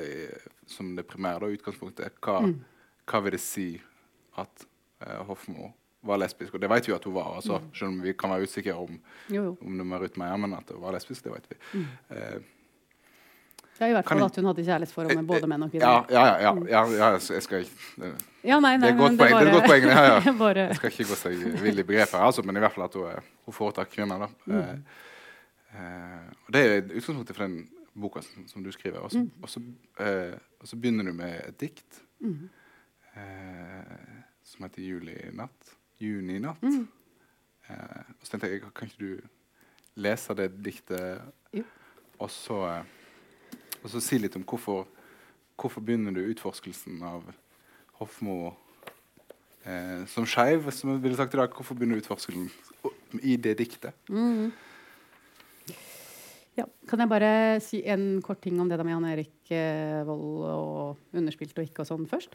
[0.70, 2.18] som det primære utgangspunktet.
[2.24, 2.56] Hva, mm.
[3.10, 3.70] hva vil det si
[4.40, 4.66] at
[5.24, 5.70] Hofmo
[6.06, 7.34] var lesbisk, og det vet vi at hun var.
[7.36, 7.74] Altså, mm.
[7.74, 8.96] Selv om vi kan være usikre om,
[9.60, 11.58] om det var Meyer, men at hun var lesbisk, det vet vi.
[11.74, 11.86] Mm.
[12.16, 12.40] Eh,
[13.80, 16.08] ja, I hvert fall at hun hadde kjærlighetsforhold med både menn og kvinner.
[16.12, 18.10] Ja, ja, ja, ja, ja jeg skal ikke
[18.44, 19.86] ja, nei, nei, det, er godt poeng, det, er et godt poeng.
[19.88, 20.66] Ja, ja.
[20.70, 23.30] Jeg skal ikke gå seg vill i begrepet, altså, men i hvert fall at hun,
[23.46, 24.26] hun foretrakk kvinner.
[24.26, 24.28] da.
[24.44, 24.58] Mm.
[24.60, 25.06] Eh,
[25.70, 28.98] Eh, og Det er utgangspunktet for den boka som, som du skriver.
[28.98, 29.30] Og så, Mm.
[29.42, 29.60] og så,
[30.00, 32.48] eh, og så begynner du med et dikt Mm.
[33.16, 34.82] eh, som heter
[36.00, 36.60] 'Julinatt'.
[36.60, 36.62] Juninatt.
[36.62, 36.88] Mm.
[37.68, 39.20] Eh, og så tenkte jeg, kan ikke du
[40.00, 41.20] lese det diktet,
[41.54, 41.62] Jo.
[42.18, 42.84] og så, eh,
[43.82, 44.86] og så si litt om hvorfor,
[45.56, 47.22] hvorfor begynner du utforskelsen av
[48.00, 48.54] Hofmo
[49.66, 51.52] eh, som skeiv, som jeg ville sagt i dag.
[51.52, 52.50] Hvorfor begynner du utforskelsen
[53.22, 53.92] i det diktet?
[54.08, 54.52] Mm.
[56.56, 56.64] Ja.
[56.88, 61.16] Kan jeg bare si en kort ting om det med Jan Erik eh, Vold og
[61.16, 62.34] underspilt og ikke og sånn først?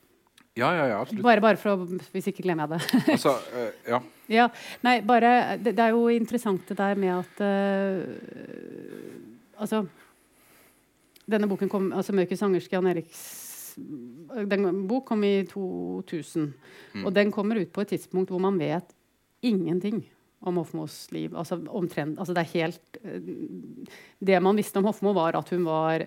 [0.56, 1.24] Ja, ja, ja, absolutt.
[1.26, 3.02] Bare, bare for å, Hvis ikke glemmer jeg det.
[3.18, 4.00] Altså, uh, ja.
[4.40, 4.48] Ja,
[4.82, 8.02] nei, bare Det, det er jo interessant det der med at uh,
[9.62, 9.84] Altså
[11.30, 16.54] Denne boken kom altså 'Mørkets sangers' Jan Eriks den bok kom i 2000.
[16.94, 17.06] Mm.
[17.06, 18.94] Og den kommer ut på et tidspunkt hvor man vet
[19.46, 20.04] ingenting
[20.46, 21.36] om Hofmos liv.
[21.36, 23.22] Altså omtrent altså Det er helt øh,
[24.20, 26.06] Det man visste om Hofmo, var at hun var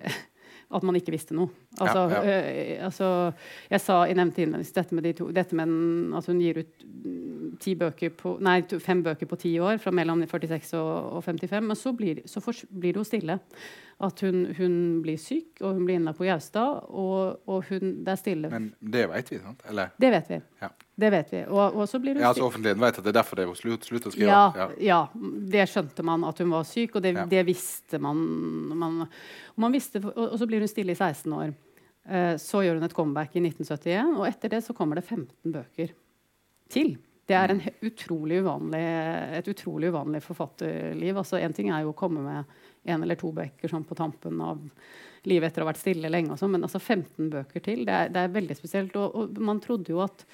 [0.70, 1.48] at man ikke visste noe.
[1.80, 3.32] Altså, Ja, øh, altså
[3.70, 6.58] jeg sa i nevnte innledningsvis dette med de to dette med den, altså Hun gir
[6.60, 6.86] ut
[7.60, 11.24] ti bøker på, nei, to- fem bøker på ti år, fra mellom 46 og, og
[11.24, 11.64] 55.
[11.64, 13.38] Men så blir, så for, blir det jo stille.
[13.98, 18.12] At hun, hun blir syk, og hun blir inne på Gaustad, og, og hun, det
[18.12, 18.50] er stille.
[18.52, 19.64] Men det vet vi, sant?
[19.66, 19.90] Eller?
[19.98, 20.38] det vet vi.
[20.62, 20.68] Ja.
[20.98, 21.40] Det vet vi.
[21.46, 22.46] Og, og så blir hun Ja, altså syk.
[22.52, 24.30] Offentligheten vet at det er derfor det er slutt, slutt å skrive.
[24.30, 25.00] Ja, ja,
[25.54, 27.26] det skjønte man at hun var syk, og det, Ja.
[27.26, 28.22] det visste man.
[28.78, 29.18] man, og,
[29.66, 31.52] man visste, og, og så blir hun stille i 16 år.
[32.08, 35.52] Eh, så gjør hun et comeback i 1971, og etter det så kommer det 15
[35.58, 35.92] bøker
[36.70, 36.94] til.
[37.28, 38.80] Det er en utrolig uvanlig,
[39.36, 41.18] et utrolig uvanlig forfatterliv.
[41.20, 42.54] Altså, en ting er jo å komme med
[42.88, 44.60] en eller to bøker sånn på tampen av
[45.28, 47.96] livet etter å ha vært stille lenge, og sånn, men altså 15 bøker til, det
[47.96, 48.96] er, det er veldig spesielt.
[49.00, 50.24] Og, og man trodde jo at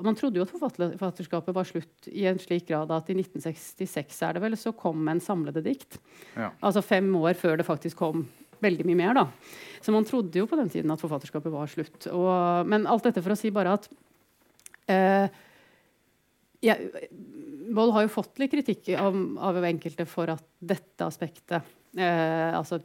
[0.00, 4.36] man trodde jo at forfatterskapet var slutt i en slik grad at i 1966 er
[4.36, 5.98] det vel, så kom en samlede dikt.
[6.38, 6.52] Ja.
[6.64, 8.24] Altså fem år før det faktisk kom
[8.64, 9.18] veldig mye mer.
[9.18, 9.26] da.
[9.84, 12.08] Så man trodde jo på den tiden at forfatterskapet var slutt.
[12.12, 12.30] Og,
[12.70, 13.90] men alt dette for å si bare at
[14.92, 15.40] eh,
[16.64, 17.08] jeg,
[17.70, 21.66] Vold har jo fått litt kritikk av, av enkelte for at dette aspektet,
[21.98, 22.80] eh, altså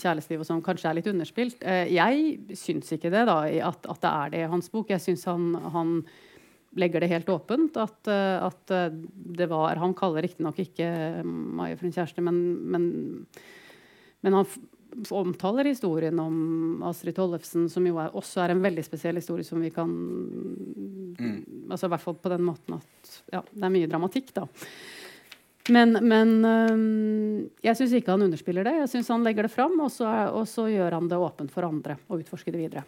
[0.00, 1.62] kjærlighetsliv og sånn, kanskje er litt underspilt.
[1.66, 3.38] Eh, jeg syns ikke det, da,
[3.70, 4.90] at, at det er det i hans bok.
[4.92, 5.94] Jeg syns han, han
[6.78, 7.78] legger det helt åpent.
[7.80, 8.90] At, eh, at eh,
[9.40, 10.90] det var Han kaller riktignok ikke
[11.24, 12.84] Maja for en kjæreste, men, men,
[14.26, 14.46] men han
[15.14, 19.62] omtaler historien om Astrid Tollefsen, som jo er, også er en veldig spesiell historie som
[19.62, 19.92] vi kan
[21.70, 24.48] altså I hvert fall på den måten at ja, det er mye dramatikk, da.
[25.68, 26.30] Men, men
[27.62, 28.72] jeg syns ikke han underspiller det.
[28.80, 31.68] Jeg syns han legger det fram, og så, og så gjør han det åpent for
[31.68, 32.84] andre å utforske det videre.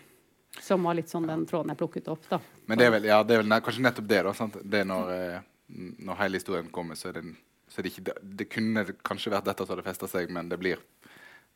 [0.61, 2.25] Som var litt sånn den tråden jeg plukket opp.
[2.31, 2.41] da.
[2.67, 4.23] Men det er vel, ja, det er vel kanskje nettopp det.
[4.27, 4.59] da, sant?
[4.65, 5.39] Det er når, eh,
[6.09, 7.35] når hele historien kommer, så er det,
[7.69, 10.51] så er det ikke det, det kunne kanskje vært dette som hadde festa seg, men
[10.53, 10.83] det blir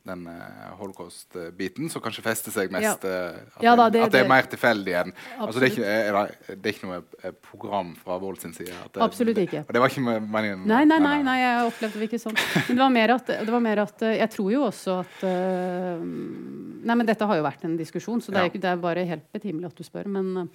[0.07, 3.05] den eh, holocaust-biten som kanskje fester seg mest.
[3.05, 6.55] eh, at, Ja da, det, at det er mer tilfeldig enn altså, det, er ikke,
[6.57, 8.73] det- er ikke noe eh, program fra Vold sin side.
[8.85, 9.65] at det- Absolutt ikke.
[9.67, 12.39] Og det var ikke meningen Nei, nei, nei, nei, jeg opplevde det ikke sånn.
[12.69, 16.95] Men det var mer at, det var mer at Jeg tror jo også at Nei,
[16.95, 18.73] men dette har jo vært en diskusjon, så det er, Ja.
[18.73, 20.07] er bare helt betimelig at du spør.
[20.07, 20.51] Men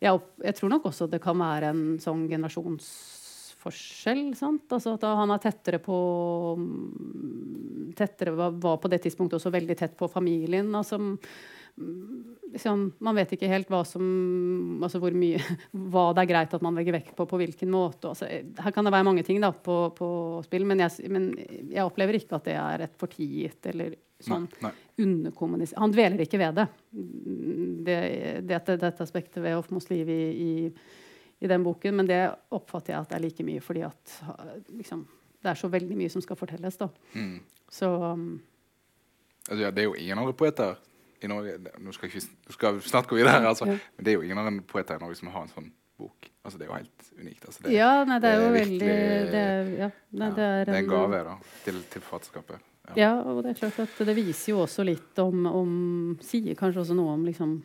[0.00, 3.20] jeg, jeg tror nok også det kan være en sånn generasjonsforskjell.
[4.36, 4.66] Sant?
[4.72, 5.96] Altså at han er tettere på
[6.58, 10.68] mm, tettere, var, på det tidspunktet også veldig tett på familien.
[10.74, 11.18] Altså, mm,
[12.52, 15.40] liksom, man vet ikke helt hva som altså hvor mye,
[15.92, 18.12] hva det er greit at man legger vekt på, på hvilken måte.
[18.12, 20.08] Altså, her kan det være mange ting da, på, på
[20.46, 21.30] spill, men jeg, men
[21.70, 24.46] jeg opplever ikke at det er et fortiet eller sånn
[25.00, 26.66] underkommunisert Han dveler ikke ved det.
[26.90, 27.96] det,
[28.46, 30.52] det, det dette aspektet ved Hofmos liv i, i,
[31.40, 34.14] i den boken, men det oppfatter jeg at det er like mye fordi at
[34.78, 35.06] liksom,
[35.42, 36.76] det er så veldig mye som skal fortelles.
[36.80, 36.88] da.
[37.14, 37.40] Mm.
[37.70, 38.40] Så um,
[39.48, 40.74] Altså, ja, det er jo ingen andre poeter
[41.22, 42.20] i Norge Nå skal, vi-
[42.50, 43.72] skal vi snart gå videre, altså, Ja.
[43.96, 46.30] men det er jo ingen andre poeter i Norge som har en sånn bok.
[46.44, 47.44] Altså, det er jo helt unikt.
[47.46, 50.64] Altså, det, Ja, nei, det er jo er veldig det er, ja, nei, det er
[50.64, 52.58] det er en en- gave da, til, til forfatterskapet.
[52.88, 52.94] Ja.
[52.96, 56.80] Ja, og det er klart at det viser jo også litt om, om Sier kanskje
[56.84, 57.62] også noe om liksom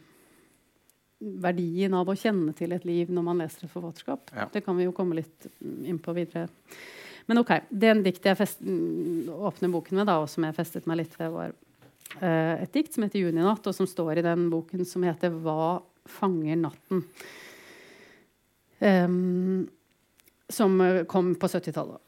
[1.20, 4.32] verdien av å kjenne til et liv når man leser et forfatterskap.
[4.36, 4.48] Ja.
[4.52, 6.48] Det kan vi jo komme litt inn på videre.
[7.30, 10.88] Men ok, det en dikt jeg fest, åpner boken med, da, og som jeg festet
[10.90, 11.52] meg litt ved, var
[12.24, 15.84] uh, et dikt som heter 'Juninatt', og som står i den boken som heter 'Hva
[16.10, 17.04] fanger natten'.
[18.80, 19.68] Um,
[20.50, 22.00] som eh, kom på 70-tallet.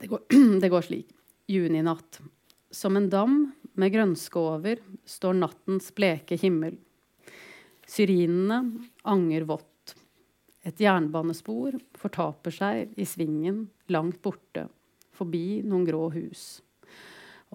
[0.00, 0.20] Det går,
[0.62, 1.08] det går slik.
[1.46, 2.20] Juninatt.
[2.70, 6.76] Som en dam med grønske over står nattens bleke himmel.
[7.86, 8.60] Syrinene
[9.02, 9.94] anger vått.
[10.66, 14.68] Et jernbanespor fortaper seg i svingen langt borte.
[15.16, 16.60] forbi noen grå hus.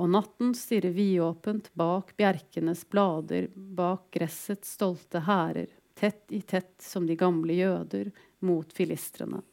[0.02, 7.06] Og natten stirrer vidåpent bak bjerkenes blader, bak gressets stolte hærer, tett i tett som
[7.06, 9.44] de gamle jøder mot filistrene.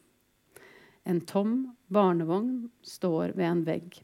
[1.04, 4.00] En tom barnevogn står ved en vegg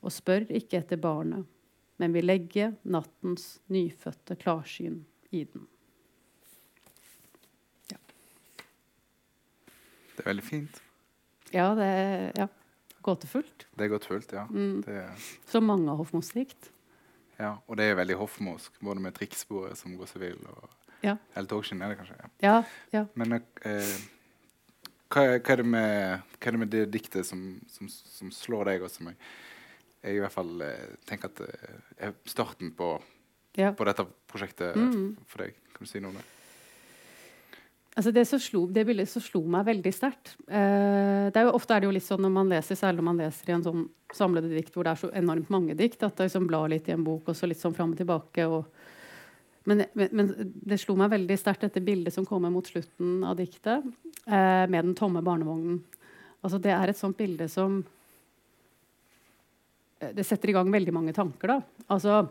[0.00, 1.44] og spør ikke etter barnet,
[2.00, 5.68] men vil legge nattens nyfødte klarsyn i den.
[10.16, 10.80] Det er veldig fint.
[11.52, 12.46] Ja, det er ja,
[13.04, 13.66] gåtefullt.
[13.76, 14.44] Det er gåtefullt, ja.
[14.50, 14.82] Mm.
[14.86, 15.02] Det,
[15.48, 16.70] Så mange av Hofmos dikt.
[17.38, 17.56] ja.
[17.66, 20.68] Og det er veldig Hofmosk, både med trikksporet som går seg vill, og
[21.02, 21.16] Ja.
[21.34, 22.16] Eller togskinn er det kanskje.
[22.42, 22.62] ja.
[22.92, 23.04] Ja.
[23.14, 23.40] Men eh,
[25.10, 28.30] hva, er- hva, er det med, hva er det med det diktet som, som, som
[28.30, 29.16] slår deg, og som jeg,
[30.04, 32.92] jeg i hvert fall eh, tenker at eh, er starten på,
[33.58, 33.72] ja.
[33.72, 35.16] på dette prosjektet Mm.
[35.26, 35.54] for deg?
[35.74, 36.24] Kan du si noe om det?
[37.92, 41.92] Altså det, slo, det bildet som slo meg veldig sterkt eh, Ofte er det jo
[41.92, 43.82] litt sånn når man leser, særlig når man leser i en sånn
[44.16, 46.94] samlede dikt hvor det er så enormt mange dikt, at det liksom blar litt i
[46.94, 48.46] en bok og så litt sånn fram og tilbake.
[48.48, 48.64] Og,
[49.68, 53.36] men, men, men det slo meg veldig sterkt, dette bildet som kommer mot slutten av
[53.40, 53.84] diktet,
[54.24, 55.82] eh, med den tomme barnevognen.
[56.42, 57.78] Altså Det er et sånt bilde som
[60.00, 61.86] eh, Det setter i gang veldig mange tanker, da.
[61.92, 62.24] Altså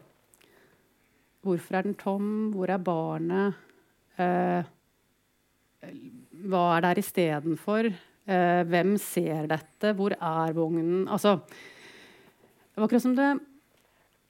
[1.41, 2.52] Hvorfor er den tom?
[2.54, 3.62] Hvor er barnet?
[4.21, 4.62] Eh,
[5.82, 7.89] hva er der istedenfor?
[7.91, 9.94] Eh, hvem ser dette?
[9.98, 11.08] Hvor er vognen?
[11.10, 13.30] Altså Det var akkurat som det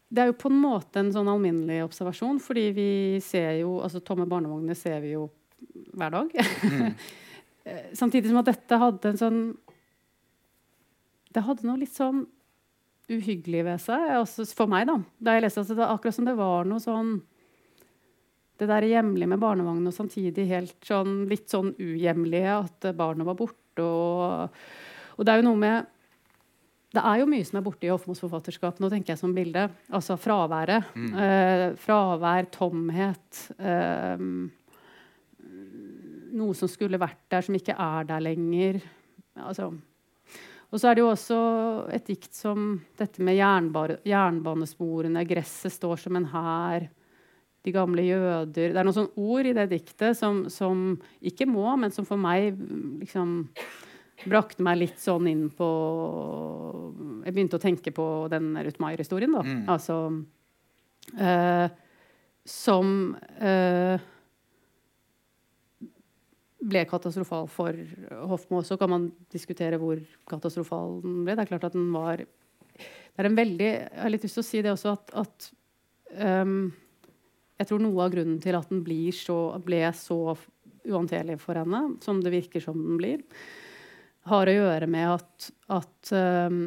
[0.10, 2.92] Det er jo på en måte en sånn alminnelig observasjon, fordi vi
[3.24, 5.30] ser jo altså Tomme barnevogner ser vi jo
[5.94, 6.32] hver dag.
[6.64, 6.96] Mm.
[8.00, 9.42] Samtidig som at dette hadde en sånn
[11.32, 12.26] Det hadde noe litt sånn
[13.12, 14.96] uhyggelig ved seg, altså for meg, da.
[15.20, 17.18] Da jeg leste at det akkurat som det var noe sånn
[18.62, 23.40] det der hjemlige med barnevogn og samtidig helt sånn, litt sånn uhjemlige, at barna var
[23.40, 23.82] borte.
[23.82, 24.62] Og,
[25.18, 25.90] og det er jo noe med
[26.92, 28.82] Det er jo mye som er borte i Hofmos forfatterskap.
[28.84, 29.70] Nå tenker jeg som bilde.
[29.96, 30.90] Altså fraværet.
[31.24, 33.46] Eh, fravær, tomhet.
[33.56, 34.26] Eh,
[36.36, 38.82] noe som skulle vært der, som ikke er der lenger.
[39.40, 39.70] Altså,
[40.72, 41.40] og så er det jo også
[41.96, 46.88] et dikt som dette med jernbanesporene, gresset står som en hær,
[47.62, 51.68] de gamle jøder Det er noen sånne ord i det diktet som, som ikke må,
[51.78, 52.56] men som for meg
[53.04, 53.46] liksom
[54.30, 55.70] brakte meg litt sånn inn på
[57.26, 59.44] Jeg begynte å tenke på den Ruth Maier-historien, da.
[59.46, 59.64] Mm.
[59.72, 59.98] Altså
[61.18, 61.68] eh,
[62.50, 64.10] Som eh,
[66.62, 67.78] ble katastrofal for
[68.30, 68.62] Hofmo.
[68.66, 71.36] Så kan man diskutere hvor katastrofal den ble.
[71.38, 74.46] Det er klart at den var Det er en veldig Jeg har litt lyst til
[74.46, 75.52] å si det også at, at
[76.16, 76.72] ehm,
[77.62, 78.82] jeg tror noe av grunnen til at den
[79.14, 80.20] så, ble så
[80.82, 83.22] uhåndterlig for henne, som det virker som den blir,
[84.30, 86.64] har å gjøre med at, at um,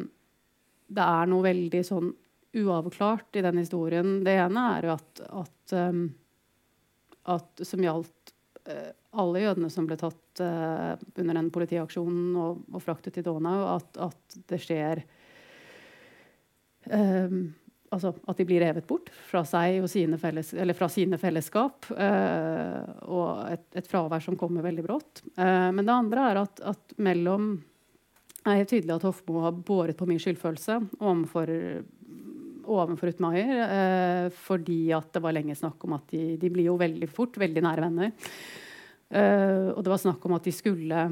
[0.87, 2.13] det er noe veldig sånn
[2.55, 4.21] uavklart i den historien.
[4.23, 6.05] Det ene er jo at, at, um,
[7.35, 8.33] at som gjaldt
[8.71, 13.57] uh, alle jødene som ble tatt uh, under den politiaksjonen og, og fraktet til Donau,
[13.75, 15.03] at, at det skjer
[16.91, 17.39] ehm,
[17.93, 21.89] altså at de blir revet bort fra seg og sine, felles, fra sine fellesskap.
[21.93, 25.23] eh, og et, et fravær som kommer veldig brått.
[25.37, 27.55] Eh, men det andre er at, at mellom
[28.45, 31.51] er helt tydelig at Hofmo har båret på mye skyldfølelse overfor,
[32.65, 33.53] overfor Utmaier.
[33.65, 37.39] Eh, fordi at det var lenge snakk om at de, de blir jo veldig fort
[37.41, 38.13] veldig nære venner.
[39.09, 41.07] Eh, og det var snakk om at de skulle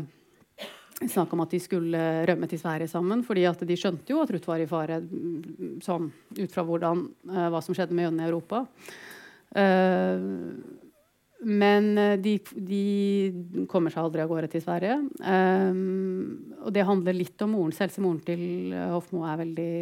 [1.12, 3.24] snakk om at de skulle rømme til Sverige sammen.
[3.24, 7.08] fordi at de skjønte jo at Ruth var i fare mm, sånn, ut fra hvordan,
[7.30, 8.64] eh, hva som skjedde med jødene i Europa.
[9.56, 10.28] Eh,
[11.44, 14.96] men eh, de, de kommer seg aldri av gårde til Sverige.
[16.64, 17.76] Og det handler litt om moren.
[17.76, 19.74] Selv moren til Hofmo er veldig,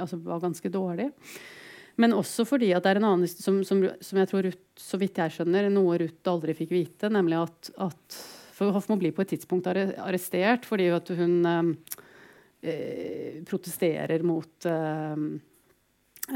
[0.00, 1.10] altså var ganske dårlig.
[1.96, 4.98] Men også fordi at det er en annen som, som, som jeg tror Ruth, så
[5.00, 8.18] vidt jeg skjønner, noe Ruth aldri fikk vite, nemlig at, at
[8.56, 10.88] For Hofmo blir på et tidspunkt arrestert fordi
[11.18, 11.68] hun eh,
[12.64, 15.16] eh, protesterer mot eh,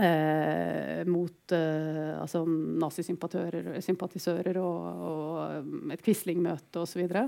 [0.05, 2.45] eh, mot eh, altså
[2.85, 7.09] nazisympatisører og, og et Quisling-møte osv.
[7.09, 7.27] Så,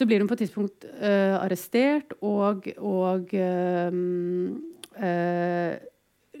[0.00, 3.36] så blir hun på et tidspunkt eh, arrestert og, og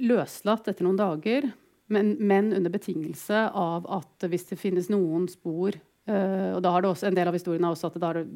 [0.04, 1.52] løslatt etter noen dager.
[1.92, 5.76] Men, men under betingelse av at hvis det finnes noen spor
[6.10, 8.26] eh, og da har det også, En del av historien er også at har-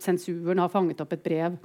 [0.00, 1.58] sensuren har fanget opp et brev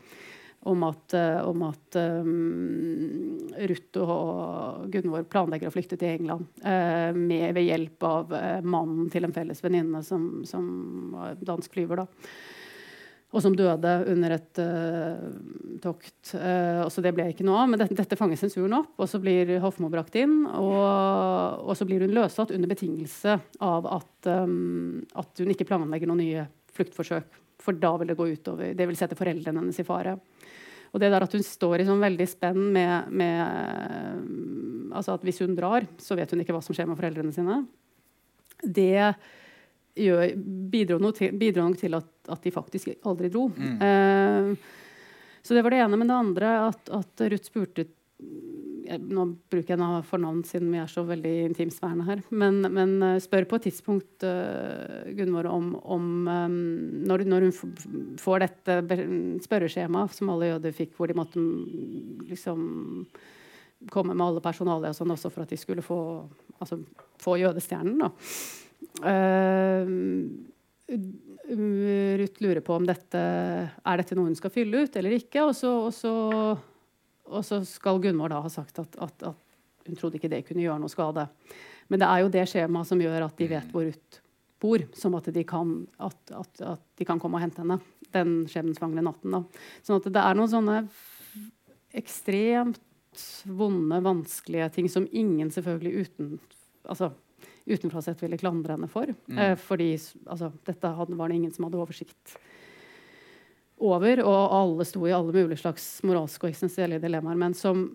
[0.65, 7.11] om at, uh, om at um, Ruth og Gunvor planlegger å flykte til England uh,
[7.11, 8.31] med, ved hjelp av
[8.63, 12.05] mannen til en felles venninne som, som dansk flyver.
[12.05, 12.07] da.
[13.33, 15.21] Og som døde under et uh,
[15.81, 16.35] tokt.
[16.37, 17.71] Uh, så det ble ikke noe av.
[17.71, 20.43] Men dette, dette fanger sensuren opp, og så blir Hofmo brakt inn.
[20.45, 26.11] Og, og så blir hun løslatt under betingelse av at, um, at hun ikke planlegger
[26.11, 26.45] noen nye
[26.77, 27.41] fluktforsøk.
[27.63, 30.17] For da vil det gå utover Det vil sette foreldrene hennes i fare.
[30.93, 35.41] Og det der at hun står i sånn veldig spenn med, med altså at Hvis
[35.41, 37.63] hun drar, så vet hun ikke hva som skjer med foreldrene sine.
[38.61, 39.15] Det
[39.95, 40.35] gjør,
[40.71, 43.49] bidro, nok til, bidro nok til at, at, de faktisk aldri dro.
[43.53, 43.81] Mm.
[43.81, 44.55] Uh,
[45.43, 45.99] så det var det ene.
[45.99, 47.89] Men det andre at, at Ruth spurte
[48.83, 52.23] Nå bruker jeg noe fornavn siden vi er så veldig intimsværende her.
[52.35, 56.57] Men, men uh, spør på et tidspunkt uh, Gunvor om, om um,
[57.07, 58.99] når, når, hun får dette
[59.45, 62.67] spørreskjemaet som alle jøder fikk, hvor de måtte mm, liksom
[63.91, 65.99] komme med alle personalia og sånn også for at de skulle få,
[66.59, 66.79] altså,
[67.23, 68.03] få jødestjernen.
[68.03, 68.11] da.
[69.01, 69.87] Uh,
[72.17, 75.45] Ruth lurer på om dette er dette noe hun skal fylle ut eller ikke.
[75.47, 76.13] Og så, og så,
[77.29, 79.39] og så skal Gunvor da ha sagt at, at, at,
[79.83, 81.25] hun trodde ikke det kunne gjøre noe skade.
[81.91, 84.21] Men det er jo det skjemaet som gjør at de vet hvor Ruth
[84.63, 84.85] bor.
[84.95, 86.63] Som at de kan, at, at
[86.99, 87.81] de kan komme og hente henne
[88.13, 89.35] den skjebnesvangre natten.
[89.35, 89.43] Da.
[89.83, 90.79] Sånn at det er noen sånne
[91.93, 92.81] ekstremt
[93.45, 96.31] vonde, vanskelige ting som ingen selvfølgelig uten
[96.89, 97.11] altså,
[97.65, 99.09] utenfra sett ville klandre henne for.
[99.27, 99.39] Mm.
[99.39, 99.93] Eh, fordi
[100.25, 102.37] altså, dette hadde, var det ingen som hadde oversikt
[103.83, 104.23] over.
[104.23, 107.39] Og alle sto i alle mulige slags moralske og eksistensielle dilemmaer.
[107.39, 107.85] Men som,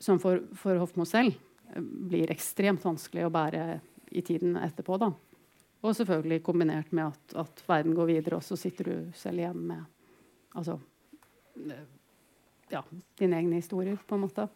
[0.00, 1.36] som for, for Hofmo selv
[1.74, 3.66] eh, blir ekstremt vanskelig å bære
[4.10, 4.98] i tiden etterpå.
[5.00, 5.12] da.
[5.80, 9.62] Og selvfølgelig kombinert med at, at, verden går videre, og så sitter du selv igjen
[9.70, 9.84] med
[10.58, 10.76] altså,
[11.56, 11.86] eh,
[12.72, 12.82] ja,
[13.18, 14.48] dine egne historier, på en måte.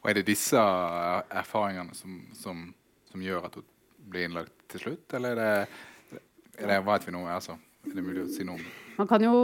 [0.00, 2.68] Og Er det disse erfaringene som, som
[3.10, 3.66] som gjør at hun
[4.10, 6.20] blir innlagt til slutt, eller er det,
[6.60, 7.34] er det vet vi noe?
[7.34, 7.56] Altså,
[7.86, 8.76] er det mulig å si noe om det?
[9.00, 9.34] Man kan jo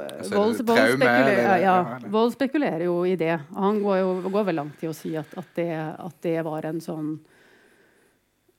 [0.00, 1.74] altså, vold, vold, spekulere, ja,
[2.08, 3.34] vold, spekulerer jo i det.
[3.52, 6.64] Han går, jo, går vel langt i å si at, at, det, at, det, var
[6.70, 7.10] en sånn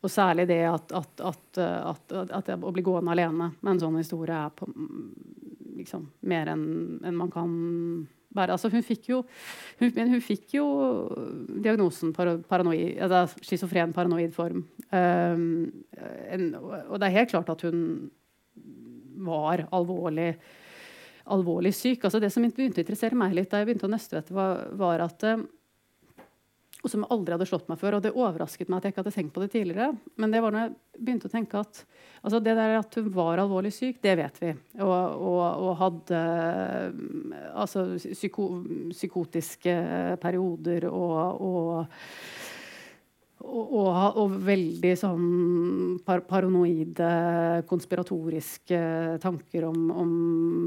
[0.04, 4.68] Og særlig det at, at, å bli gående alene med en sånn historie er på,
[5.80, 6.68] liksom, mer enn
[7.02, 7.56] en man kan
[8.36, 9.22] bare, altså hun, fikk jo,
[9.80, 10.66] hun, men hun fikk jo
[11.64, 14.66] diagnosen paranoid, altså schizofren paranoid form.
[14.90, 15.46] Um,
[16.30, 18.12] en, og det er helt klart at hun
[19.24, 20.32] var alvorlig,
[21.34, 22.04] alvorlig syk.
[22.04, 25.06] Altså det som begynte å interessere meg litt da jeg begynte å nøste var, var
[25.06, 25.46] at uh,
[26.84, 27.98] og som aldri hadde slått meg før.
[27.98, 29.94] Og det overrasket meg at jeg ikke hadde tenkt på det tidligere.
[30.20, 31.80] Men det var når jeg begynte å tenke at
[32.20, 34.52] altså det der at hun var alvorlig syk, det vet vi.
[34.84, 36.24] Og, og, og hadde
[37.54, 38.50] altså psyko,
[38.92, 39.78] psykotiske
[40.24, 42.52] perioder og, og
[43.44, 45.24] og, og, og, veldig sånn
[46.08, 47.10] par paranoide,
[47.68, 48.80] konspiratoriske
[49.24, 50.14] tanker om, om,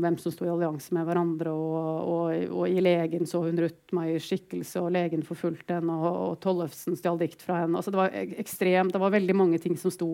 [0.02, 1.54] hvem som sto i allianse med hverandre.
[1.56, 5.96] Og, og i legen så hun Ruth Meyers skikkelse, og legen forfulgte henne.
[5.96, 7.80] Og, Tollefsen stjal dikt fra henne.
[7.80, 10.10] Altså, det var ekstremt, det var veldig mange ting som sto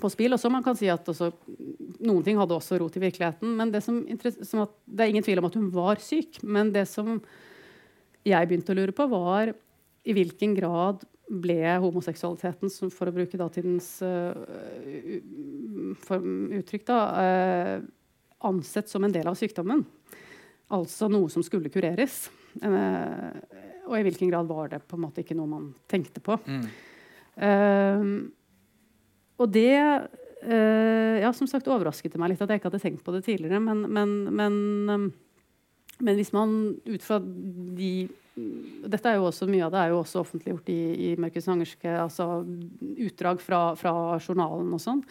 [0.00, 0.36] på spill.
[0.36, 1.32] Også man kan si at også,
[2.04, 3.56] Noen ting hadde også rot i virkeligheten.
[3.56, 4.02] men det, som,
[4.44, 6.42] som at, det er ingen tvil om at hun var syk.
[6.44, 7.16] Men det som
[8.28, 9.54] jeg begynte å lure på, var
[10.04, 14.36] i hvilken grad ble homoseksualiteten, for å bruke datidens uh,
[16.58, 17.84] uttrykk, da, uh,
[18.44, 19.84] ansett som en del av sykdommen.
[20.74, 22.26] Altså noe som skulle kureres.
[22.60, 23.32] Uh,
[23.88, 26.38] og i hvilken grad var det på en måte ikke noe man tenkte på.
[26.48, 26.68] Mm.
[29.42, 33.12] og det ja, som sagt overrasket det meg litt at jeg ikke hadde tenkt på
[33.12, 33.58] det tidligere.
[33.60, 34.54] Men, men, men,
[35.98, 36.54] men hvis man
[36.86, 37.90] ut fra de
[38.34, 41.90] dette er jo også, Mye av det er jo også offentliggjort i, i Mørkets angerske,
[42.02, 42.42] altså
[43.06, 45.04] utdrag fra, fra, journalen og sånn.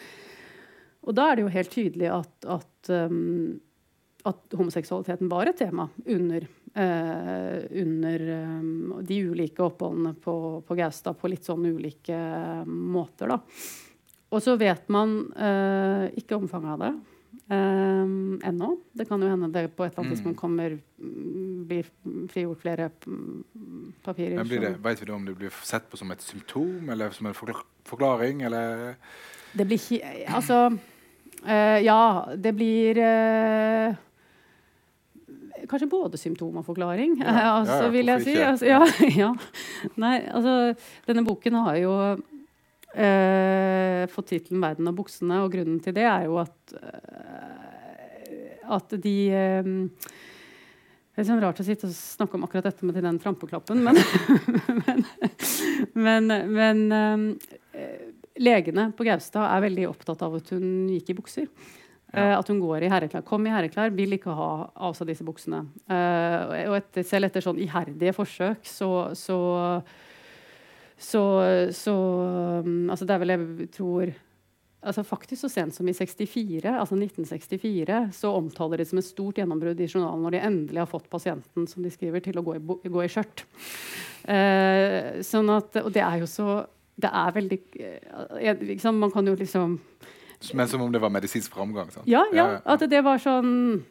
[1.04, 3.56] Og da er det jo helt tydelig at, at, um,
[4.28, 6.46] at homoseksualiteten var et tema under,
[6.76, 8.26] uh, under
[8.60, 12.18] um, de ulike oppholdene på, på Gaustad på litt sånn ulike
[12.68, 13.32] måter.
[13.32, 13.40] da.
[14.34, 16.94] Og så vet man uh, ikke omfanget av det.
[17.48, 18.70] Um, ennå.
[18.92, 20.16] Det kan jo hende det på et eller annet mm.
[20.16, 21.90] tidspunkt kommer mm, blir
[22.32, 22.88] frigjort flere
[24.02, 24.38] papirer.
[24.38, 27.12] Men blir det, Vet vi det om det blir sett på som et symptom eller
[27.12, 28.40] som en forklaring?
[28.48, 28.96] Eller?
[29.52, 33.94] Det blir ikke Altså uh, Ja, det blir uh,
[35.68, 38.34] Kanskje både symptom og forklaring, ja, altså, ja, vil jeg si.
[38.36, 38.80] Altså, ja,
[39.16, 39.30] ja.
[39.96, 40.74] Nei, altså,
[41.06, 41.94] denne boken har jo
[42.96, 48.94] uh, fått tittelen 'Verden og buksene', og grunnen til det er jo at, uh, at
[49.02, 49.72] de eh,
[51.14, 54.00] det er sånn rart å sitte og snakke om akkurat dette med den trampeklappen, men,
[54.82, 55.04] men,
[55.94, 56.80] men, men
[57.70, 58.08] eh,
[58.42, 61.48] legene på Gaustad er veldig opptatt av at hun gikk i bukser.
[62.14, 62.36] Ja.
[62.38, 63.24] at hun går i herreklær.
[63.26, 64.50] Kom i herreklær, vil ikke ha
[64.86, 65.64] av seg disse buksene.
[65.90, 69.38] Uh, og etter, selv etter sånn iherdige forsøk så, så
[70.98, 71.24] så,
[71.74, 71.94] så
[72.64, 74.12] um, Altså, det er vel jeg tror
[74.84, 79.38] altså Faktisk så sent som i 64, altså 1964 så omtaler de som et stort
[79.40, 82.58] gjennombrudd i journalen når de endelig har fått pasienten som de skriver, til å gå
[82.58, 83.46] i, gå i skjørt.
[84.28, 86.48] Eh, sånn at, og det er jo så
[86.96, 87.58] Det er veldig
[88.64, 89.74] liksom, Man kan jo liksom
[90.54, 91.90] Men som om det var medisinsk framgang?
[91.92, 92.06] Sant?
[92.08, 93.82] Ja, ja, at det var sånn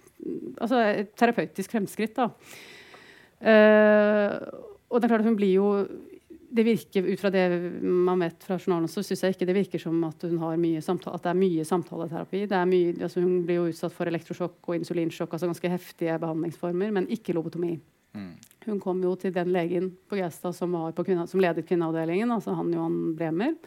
[0.57, 2.15] altså, et terapeutisk fremskritt.
[2.15, 2.29] da.
[3.43, 4.37] Eh,
[4.89, 5.67] og det er klart hun blir jo
[6.53, 7.43] det virker, Ut fra det
[7.81, 10.81] man vet fra journalen, så syns jeg ikke det virker som at, hun har mye
[10.85, 12.43] samtale, at det er mye samtaleterapi.
[12.51, 16.19] Det er mye, altså hun blir jo utsatt for elektrosjokk og insulinsjokk, altså ganske heftige
[16.21, 17.71] behandlingsformer, men ikke lobotomi.
[18.13, 18.29] Mm.
[18.67, 22.99] Hun kom jo til den legen på Gaustad som, som, ledet kvinneavdelingen, altså han Johan
[23.17, 23.57] Bremer,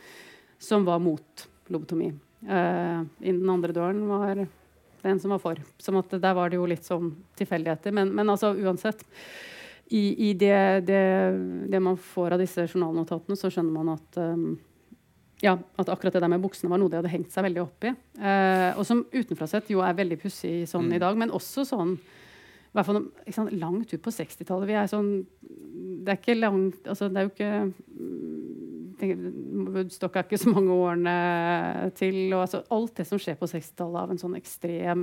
[0.63, 2.13] som var mot lobotomi.
[2.47, 4.47] Uh, innen den andre døren var
[5.03, 5.59] den som var for.
[5.83, 7.95] Som at der var det jo litt sånn tilfeldigheter.
[7.99, 9.03] Men, men altså uansett
[9.87, 11.03] i, i det, det,
[11.71, 14.57] det, man får av disse journalnotatene, så skjønner man at um,
[15.45, 17.87] ja, at akkurat det der med buksene var noe de hadde hengt seg veldig opp
[17.87, 17.93] i.
[18.19, 20.97] Uh, og som utenfra sett jo er veldig pussig sånn mm.
[20.97, 21.99] i dag, men også sånn
[22.77, 23.01] hvert fall
[23.33, 24.69] sant, langt ut på 60-tallet.
[24.69, 25.11] Vi er sånn
[25.41, 27.53] Det er ikke langt altså Det er jo ikke
[27.97, 28.43] mm,
[29.77, 31.17] Woodstock er ikke så mange årene
[31.99, 32.17] til.
[32.33, 35.03] Og altså, alt det som skjer på 60-tallet av en sånn ekstrem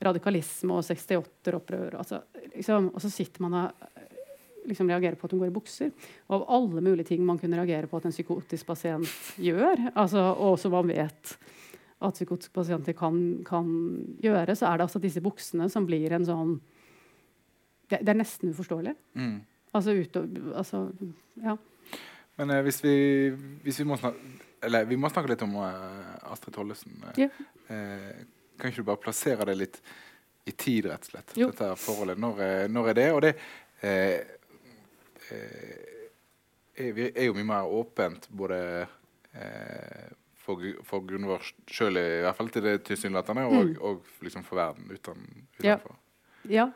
[0.00, 1.98] radikalisme og 68-opprør.
[2.00, 2.22] Altså,
[2.54, 4.00] liksom, og så sitter man og
[4.68, 5.92] liksom reagerer på at hun går i bukser.
[6.28, 9.08] Og av alle mulige ting man kunne reagere på at en psykotisk pasient
[9.40, 11.36] gjør, altså, og som man vet
[12.00, 13.70] at psykotiske pasienter kan, kan,
[14.24, 16.60] gjøre, så er det altså disse buksene som blir en sånn
[17.90, 18.94] Det, det er nesten uforståelig.
[19.18, 19.40] Mm.
[19.74, 20.88] Altså, utover, altså
[21.42, 21.56] Ja.
[22.38, 22.94] Men eh, hvis, vi,
[23.64, 26.98] hvis vi må snakke eller vi må snakke litt om uh, Astrid Tollesen.
[27.00, 27.28] Uh, ja.
[28.60, 29.80] Kan ikke du bare plassere det litt
[30.48, 31.34] i tid, rett og slett?
[31.38, 31.50] Jo.
[31.52, 32.20] Dette forholdet.
[32.20, 33.08] Når, når, er det?
[33.14, 33.34] Og det
[33.86, 34.18] eh,
[36.80, 38.60] er, er, jo mye mer åpent både
[39.32, 40.06] eh,
[40.40, 43.74] for, for Gunvor sjøl, i hvert fall til det tilsynelatende, og, mm.
[43.86, 45.26] og liksom for verden uten,
[45.58, 45.92] utenfor.
[45.92, 46.06] Ja.
[46.48, 46.70] Ja.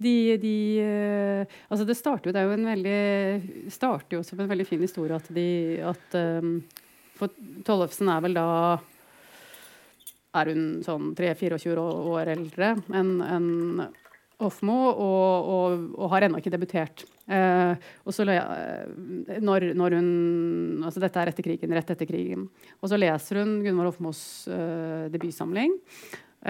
[0.00, 4.40] De, de uh, altså det starter jo, det er jo en veldig, starter jo som
[4.40, 5.48] en veldig fin historie at de
[5.84, 6.56] at um,
[7.14, 7.30] For
[7.66, 8.46] Tollefsen er vel da
[10.34, 13.52] er hun sånn 3-24 år eldre enn en
[14.42, 17.04] Hofmo, og, og, og, har ennå ikke debutert.
[17.30, 22.48] Eh, og så eh, når, når, hun altså Dette er etter krigen, rett etter krigen.
[22.82, 25.76] Og så leser hun Gunvor Hofmos eh, debutsamling.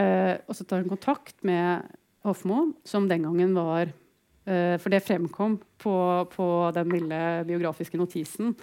[0.00, 1.84] Eh, og så tar hun kontakt med
[2.24, 5.94] Hofmo, som den gangen var eh, For det fremkom på,
[6.32, 8.56] på den lille biografiske notisen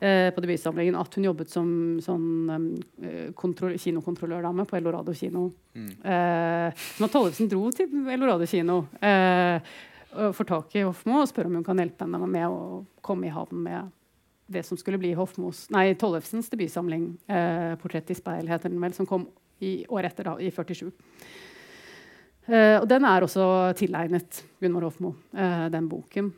[0.00, 1.66] på debutsamlingen at hun jobbet som
[2.02, 2.80] sånn,
[3.38, 5.44] kontroll, kinokontrollørdame på Eldorado kino.
[5.76, 5.90] Mm.
[6.00, 9.72] Eh, når Tollefsen dro til Eldorado kino, eh,
[10.10, 13.34] får tak i Hofmo og spør om hun kan hjelpe henne med å komme i
[13.34, 13.92] havn med
[14.52, 18.92] det som skulle bli Hofmos, nei, Tollefsens debutsamling, eh, 'Portrett i speil', heter den vel,
[18.92, 19.28] som kom
[19.60, 20.92] i året etter, da, i 47.
[22.48, 26.32] Eh, og den er også tilegnet Gunvor Hofmo, uh, den boken.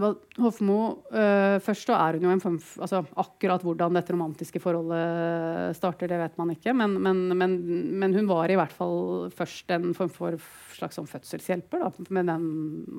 [0.00, 0.78] Hofmo,
[1.12, 6.08] uh, Først så er hun jo en form altså Akkurat hvordan dette romantiske forholdet starter,
[6.08, 6.72] det vet man ikke.
[6.76, 7.58] Men, men, men,
[8.00, 10.38] men hun var i hvert fall først en form for
[10.76, 12.48] slags sånn fødselshjelper da, med, den,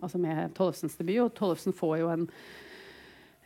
[0.04, 1.24] altså med Tollefsens debut.
[1.26, 2.63] Og Tollefsen får jo en Eh,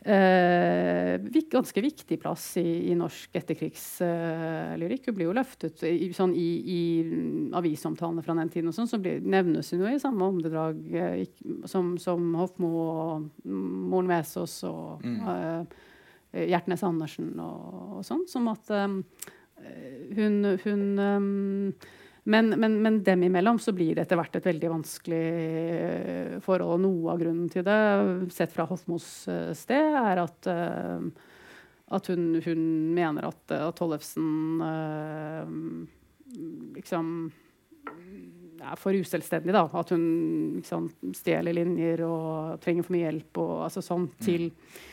[0.06, 5.08] ganske viktig plass i, i norsk etterkrigslyrikk.
[5.08, 6.80] Hun blir jo løftet i, sånn, i, i
[7.58, 11.66] avisomtalene fra den tiden, og sånn, så blir, nevnes hun jo i samme åndedrag uh,
[11.68, 15.18] som, som, Hofmo og Moren Vesaas og mm.
[15.26, 15.86] uh,
[16.38, 17.68] Hjertnes Andersen og,
[17.98, 18.26] og, sånn.
[18.30, 19.00] Som at um,
[20.14, 21.72] hun, hun um,
[22.28, 26.74] men, men, men, dem imellom så blir det etter hvert et veldig vanskelig eh, forhold.
[26.76, 27.78] Og noe av grunnen til det,
[28.34, 31.00] sett fra Hofmos eh, sted, er at, uh,
[31.96, 32.66] at hun, hun,
[32.96, 34.28] mener at, at Tollefsen
[36.76, 37.08] liksom
[38.58, 39.54] er for uselvstendig.
[39.56, 40.04] da, At hun
[40.58, 43.40] liksom, stjeler linjer og trenger for mye hjelp.
[43.40, 44.86] og altså sånn til mm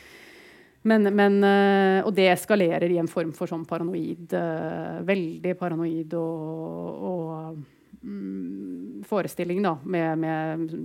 [0.86, 6.14] men, men, eh, og det eskalerer i en form for sånn paranoid eh, Veldig paranoid
[6.18, 7.56] og, og
[8.02, 10.76] mm, forestilling, da, med, med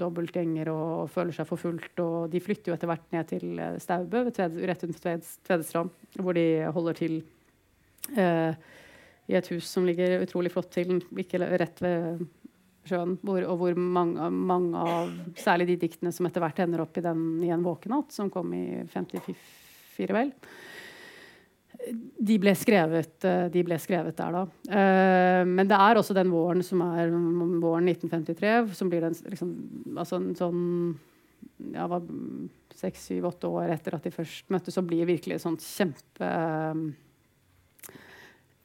[0.00, 2.02] dobbeltgjenger og føler seg forfulgt.
[2.02, 6.48] Og de flytter jo etter hvert ned til eh, Staubø, rett under Tvedestrand, hvor de
[6.74, 7.20] holder til
[8.16, 8.66] eh,
[9.26, 12.26] i et hus som ligger utrolig flott til, ikke rett ved
[12.88, 16.96] sjøen, hvor, og hvor mange, mange, av særlig de diktene som etter hvert ender opp
[16.98, 20.32] i den i en våkenatt, som kom i 54, vel,
[22.16, 24.44] de ble, skrevet, eh, de ble skrevet der, da.
[24.70, 27.12] Uh, men det er også den våren som er
[27.62, 29.52] våren 1953, som blir den liksom,
[29.94, 30.64] altså en sånn
[31.74, 32.02] ja, var
[32.76, 36.86] seks, syv, åtte år etter at de først møttes, så blir virkelig sånn kjempe uh,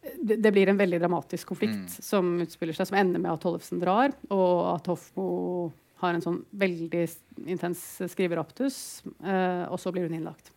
[0.01, 2.01] det, det, blir en veldig dramatisk konflikt mm.
[2.01, 5.27] som utspiller seg, som ender med at Tollefsen drar, og at Hofmo
[6.01, 7.03] har en sånn veldig
[7.45, 10.49] intens skriveraptus, uh, og så blir hun innlagt.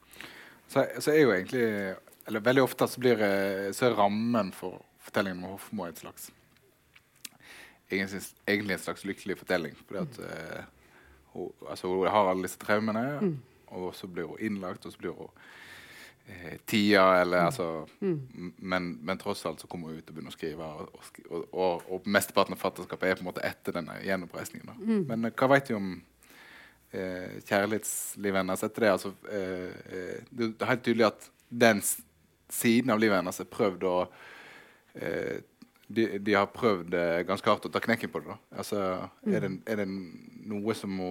[0.73, 1.69] Så, så er jo egentlig
[2.25, 6.31] eller Veldig ofte så blir eh, så er rammen for fortellingen om Hofmo et slags
[7.91, 9.75] egentlig, egentlig, en slags lykkelig fortelling.
[9.87, 10.65] fordi at uh,
[11.35, 13.37] hun, altså, hun, har alle disse traumene, mm.
[13.67, 15.29] og så blir hun innlagt, og så blir hun
[16.27, 17.47] eh, tia, eller mm.
[17.47, 18.55] altså mm.
[18.57, 21.87] men, men, tross alt så kommer hun ut og begynner å skrive, og, og, og,
[21.97, 24.75] og mesteparten av fatterskapet er på en måte etter denne gjenoppreisningen.
[24.81, 25.07] Mm.
[25.11, 25.95] Men uh, hva vet du om
[26.95, 28.93] eh, kjærlighetslivet hennes etter det?
[28.97, 31.83] Altså, eh, det er helt tydelig at den
[32.53, 33.97] siden av livet hennes er prøvd å
[34.95, 35.43] eh,
[35.95, 38.33] de, de, har prøvd eh, ganske hardt å ta knekken på det.
[38.33, 38.39] da.
[38.63, 38.81] Altså,
[39.25, 39.35] mm.
[39.35, 39.89] er, det, er, det,
[40.49, 41.11] noe som må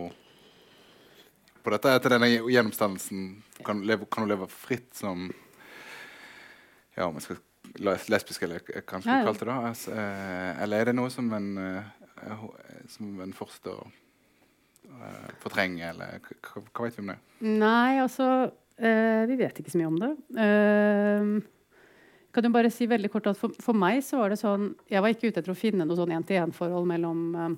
[1.64, 3.28] På dette etter denne gjennomstandelsen
[3.64, 5.30] kan, leve, kan hun leve fritt som
[6.94, 7.42] Ja, om jeg skal
[8.12, 9.28] lesbisk, eller kanskje ja, ja.
[9.30, 9.54] kalte det.
[9.72, 12.44] Altså, eh, eller er det noe som en, eh,
[12.92, 17.18] som en fortsetter å eh, fortrenge, eller hva, hva vet vi om det?
[17.48, 18.28] Nei, altså
[18.74, 20.12] Uh, vi vet ikke så mye om det.
[20.34, 21.44] Uh,
[22.34, 25.04] kan du bare si veldig kort at for, for, meg så var det sånn Jeg
[25.06, 27.52] var ikke ute etter å finne noe sånn én-til-én-forhold mellom uh,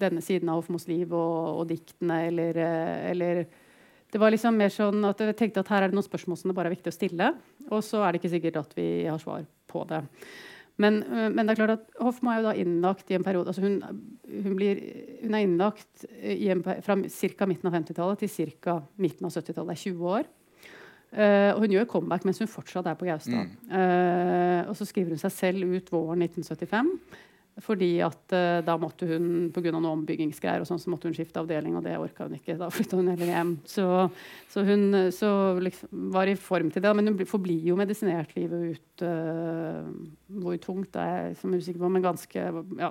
[0.00, 2.60] denne siden av Hofmos liv og, og diktene, eller,
[3.10, 3.42] eller,
[4.10, 6.50] Det var liksom mer sånn at jeg tenkte at her er det noen spørsmål som
[6.50, 7.32] det bare er viktig å stille.
[7.70, 10.02] Og så er det ikke sikkert at vi har svar på det.
[10.80, 13.60] Men, men, det er klart at Hofmo er jo da innlagt i en periode altså
[13.60, 13.80] hun,
[14.24, 14.78] hun, blir,
[15.20, 17.48] hun er innlagt en, fra ca.
[17.50, 18.78] midten av 50-tallet til ca.
[18.96, 19.74] midten av 70-tallet.
[19.74, 20.30] Det er 20 år.
[21.10, 23.50] Uh, og hun gjør comeback mens hun fortsatt er på Gaustad.
[23.50, 23.72] Mm.
[23.72, 26.92] Uh, og så skriver hun seg selv ut våren 1975.
[27.64, 29.72] Fordi at uh, da måtte hun pga.
[29.74, 32.58] noen ombyggingsgreier og sånn, så måtte hun skifte avdeling, og det orka hun ikke.
[32.60, 33.54] Da flytta hun heller hjem.
[33.68, 33.86] Så,
[34.52, 36.94] så hun så liksom var i form til det.
[36.96, 39.06] Men hun forblir jo medisinert livet ut.
[40.40, 42.42] hvor tungt det er jeg er usikker på, men ganske
[42.78, 42.90] ja,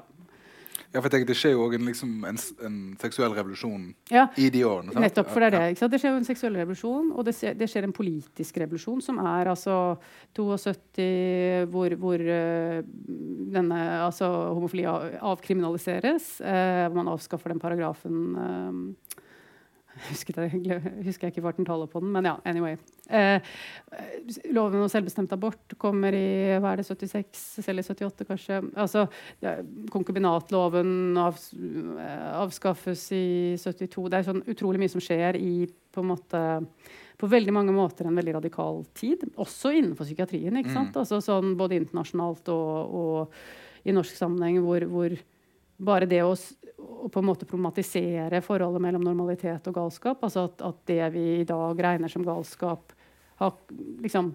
[0.89, 4.25] ja, for jeg tenker Det skjer jo òg en, liksom, en, en, seksuell revolusjon ja,
[4.41, 4.95] i de årene.
[4.95, 5.03] Sant?
[5.05, 5.63] Nettopp, for det er det.
[5.73, 5.93] Ikke sant?
[5.93, 9.21] Det skjer jo en seksuell revolusjon, og det skjer, det skjer en politisk revolusjon, som
[9.21, 9.75] er altså
[10.39, 12.79] 72, hvor, hvor uh,
[13.59, 16.31] denne altså, homofili avkriminaliseres.
[16.41, 19.25] Uh, man avskaffer den paragrafen uh,
[20.09, 22.77] Husket jeg, husker jeg ikke farten på den, men ja, anyway.
[23.09, 23.41] Eh,
[24.53, 28.61] loven om selvbestemt abort kommer i hva er det, 76 eller 78, kanskje.
[28.79, 29.07] Altså,
[29.43, 29.57] ja,
[29.91, 31.41] konkubinatloven av,
[32.39, 33.27] avskaffes i
[33.59, 34.07] 72.
[34.09, 35.53] Det er sånn utrolig mye som skjer i
[35.89, 36.41] på en måte
[37.19, 39.25] på veldig mange måter en veldig radikal tid.
[39.41, 40.55] Også innenfor psykiatrien.
[40.61, 40.93] ikke sant?
[40.93, 41.01] Mm.
[41.01, 45.15] Altså sånn Både internasjonalt og, og i norsk sammenheng hvor, hvor
[45.79, 50.63] bare det å, å, på en måte problematisere forholdet mellom normalitet og galskap, altså at,
[50.65, 52.93] at det vi i dag regner som galskap,
[53.39, 53.55] har,
[54.03, 54.33] liksom,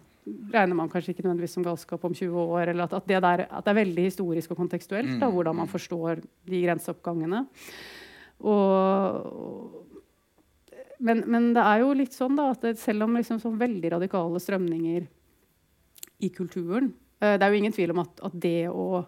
[0.55, 2.73] regner man kanskje ikke nødvendigvis som galskap om 20 år.
[2.73, 5.59] eller At, at, det, der, at det, er veldig historisk og kontekstuelt, da, mm, hvordan
[5.61, 5.73] man mm.
[5.75, 7.45] forstår de grenseoppgangene.
[8.45, 9.83] Og,
[11.05, 14.41] men, men, det er jo litt sånn da, at selv om liksom sånn veldig radikale
[14.41, 15.05] strømninger
[16.25, 19.05] i kulturen uh, Det er jo ingen tvil om at, at det å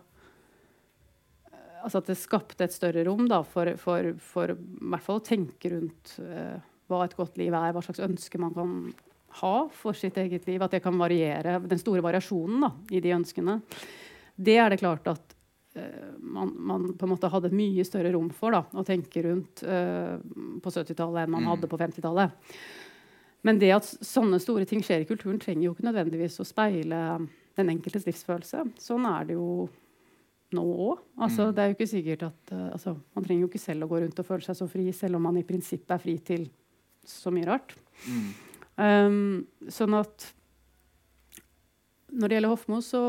[1.87, 6.57] altså at det skapte et større rom da, for, for, for å tenke rundt uh,
[6.91, 8.74] hva et godt liv er, hva slags ønske man kan
[9.41, 10.62] ha for sitt eget liv.
[10.62, 11.61] At det kan variere.
[11.62, 13.61] Den store variasjonen da, i de ønskene.
[14.37, 15.37] Det er det klart at
[15.78, 19.22] uh, man, man, på en måte hadde et mye større rom for da, å tenke
[19.28, 20.18] rundt uh,
[20.62, 21.53] på 70-tallet enn man mm.
[21.55, 22.53] hadde på 50-tallet.
[23.47, 27.01] Men det at sånne store ting skjer i kulturen, trenger jo ikke nødvendigvis å speile
[27.57, 28.64] den enkeltes livsfølelse.
[28.82, 29.68] Sånn er det jo
[30.55, 31.03] nå òg.
[31.18, 31.55] Altså, mm.
[31.55, 34.01] Det er jo ikke sikkert at uh, altså, Man trenger jo ikke selv å gå
[34.03, 36.49] rundt og føle seg så fri, selv om man i prinsippet er fri til
[37.07, 37.74] så mye rart.
[38.07, 38.26] Mm.
[38.76, 40.26] Um, sånn at
[42.12, 43.03] når det gjelder Hofmo, så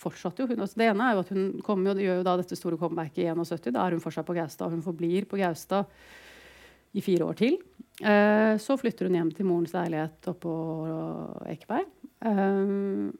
[0.00, 1.42] fortsatte jo hun altså Det ene er jo at hun
[1.84, 3.72] jo, gjør jo da dette store comebacket i 71.
[3.74, 4.72] Da er hun fortsatt på Gaustad.
[4.72, 5.90] Hun forblir på Gaustad
[6.92, 7.58] i fire år til.
[8.00, 10.54] Uh, så flytter hun hjem til morens leilighet oppå
[11.52, 11.92] Ekeberg.
[12.24, 13.12] Uh,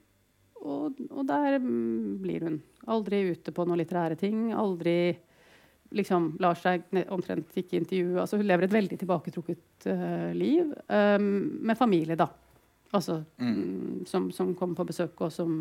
[0.63, 2.61] og, og, der mm, blir hun.
[2.93, 4.51] Aldri ute på noen litterære ting.
[4.55, 4.97] Aldri
[5.93, 8.21] liksom lar seg omtrent ikke intervjue.
[8.23, 11.27] Altså, hun lever et veldig tilbaketrukket uh, liv um,
[11.69, 12.31] med familie, da.
[12.93, 13.51] Altså, mm.
[13.53, 14.07] mm.
[14.09, 15.53] som, som, kommer på besøk, og som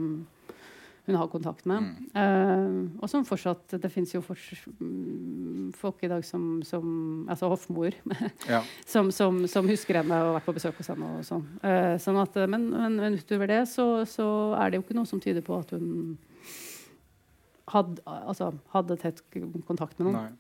[1.11, 1.83] hun har kontakt med.
[1.83, 2.07] Mm.
[2.15, 7.95] Uh, og som fortsatt Det fins jo mm, folk i dag som, som Altså hoffmor.
[8.49, 8.63] Ja.
[8.87, 11.11] som, som, som husker henne og har vært på besøk hos henne.
[11.19, 11.45] og sånn.
[11.63, 14.97] Uh, sånn at, eh, men, men, men utover det så, så er det jo ikke
[14.97, 16.15] noe som tyder på at hun
[17.71, 19.21] hadde, altså, hadde tett
[19.67, 20.17] kontakt med noen.
[20.17, 20.31] Nei.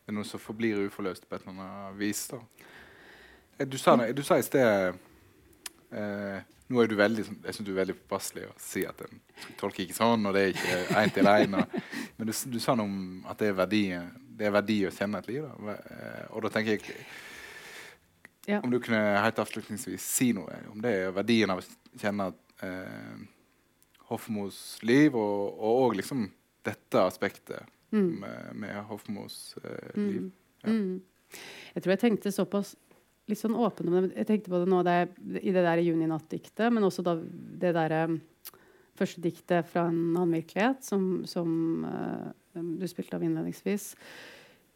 [0.00, 2.24] Det er noe som forblir uforløst på et eller annet vis.
[2.32, 2.40] da.
[3.68, 4.96] Du sa, du sa i sted
[5.92, 9.00] eh, Nå er du veldig, sånn- jeg synes du er veldig påpasselig å si at
[9.02, 9.16] en
[9.58, 11.56] tolker ikke sånn, og det er ikke én til én.
[12.18, 13.80] Men du, du sa noe om at det er verdi,
[14.38, 15.48] det er verdi å kjenne et liv.
[15.48, 15.74] Da.
[15.74, 16.94] Eh, Og da tenker jeg
[18.46, 18.60] Ja.
[18.64, 22.30] Om du kunne helt avslutningsvis si noe om det, er verdien av å kjenne
[22.62, 23.18] eh,
[24.10, 26.28] Hofmos liv, og, og, liksom
[26.66, 28.20] dette aspektet Mm.
[28.20, 30.20] med, med Hofmos eh, liv.
[30.22, 30.32] Mm.
[30.62, 30.70] Ja.
[30.70, 31.00] Mm.
[31.74, 32.76] Jeg tror jeg tenkte såpass
[33.30, 34.10] litt sånn åpen om det.
[34.18, 34.98] Jeg tenkte på det nå det,
[35.40, 38.18] i det der juninattdiktet, men også da det der um,
[38.98, 43.94] første diktet fra en annen virkelighet, som, som uh, du spilte av innledningsvis.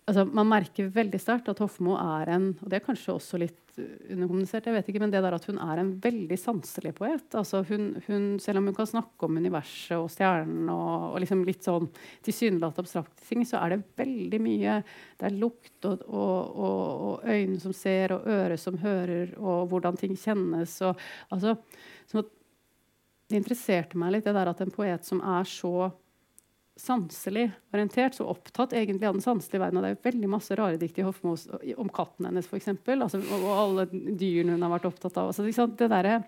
[0.05, 3.64] Altså, man merker veldig sterkt at Hofmo er en Og det er kanskje også litt
[3.79, 7.27] underkommunisert, jeg vet ikke, men det der at hun er en veldig sanselig poet.
[7.35, 11.43] Altså hun, hun, selv om hun kan snakke om universet og stjernen og, og liksom
[11.49, 11.89] litt sånn
[12.25, 14.79] tilsynelatende abstrakte ting, så er det veldig mye
[15.19, 19.99] Det er lukt og, og, og, øyne som ser, og øre som hører, og hvordan
[20.01, 20.79] ting kjennes.
[20.87, 21.05] Og,
[21.35, 21.57] altså,
[22.15, 25.91] det interesserte meg litt det der at en poet som er så
[26.77, 29.79] sanselig orientert, så opptatt egentlig av den sanselige verden.
[29.79, 31.47] Og det er jo veldig masse rare dikt i Hofmos
[31.79, 32.73] om katten hennes, f.eks.
[32.97, 35.31] Altså, og, og alle dyrene hun har vært opptatt av.
[35.31, 35.79] Altså, sant?
[35.79, 36.19] Det derre?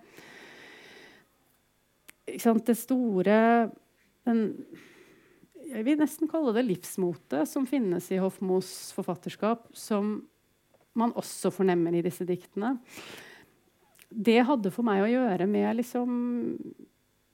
[2.27, 3.37] Det store
[4.27, 4.41] den,
[5.67, 10.21] Jeg vil nesten kalle det livsmotet som finnes i Hofmos forfatterskap, som
[10.97, 12.77] man også fornemmer i disse diktene.
[14.07, 16.11] Det hadde for meg å gjøre med liksom